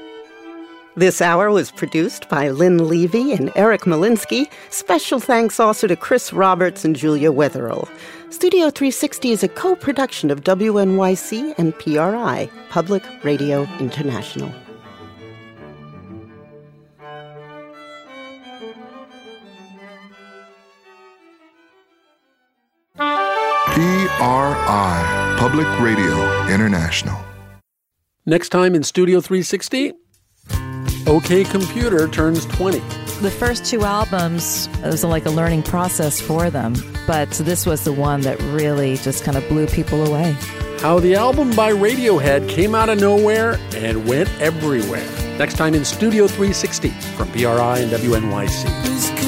[0.98, 4.50] This hour was produced by Lynn Levy and Eric Molinsky.
[4.70, 7.90] Special thanks also to Chris Roberts and Julia Wetherill.
[8.30, 14.50] Studio 360 is a co production of WNYC and PRI, Public Radio International.
[23.76, 27.20] PRI, Public Radio International.
[28.26, 29.92] Next time in Studio 360,
[31.08, 32.80] OK Computer turns 20.
[33.22, 36.74] The first two albums, it was like a learning process for them,
[37.06, 40.36] but this was the one that really just kind of blew people away.
[40.80, 45.08] How the album by Radiohead came out of nowhere and went everywhere.
[45.38, 49.26] Next time in Studio 360 from PRI and WNYC.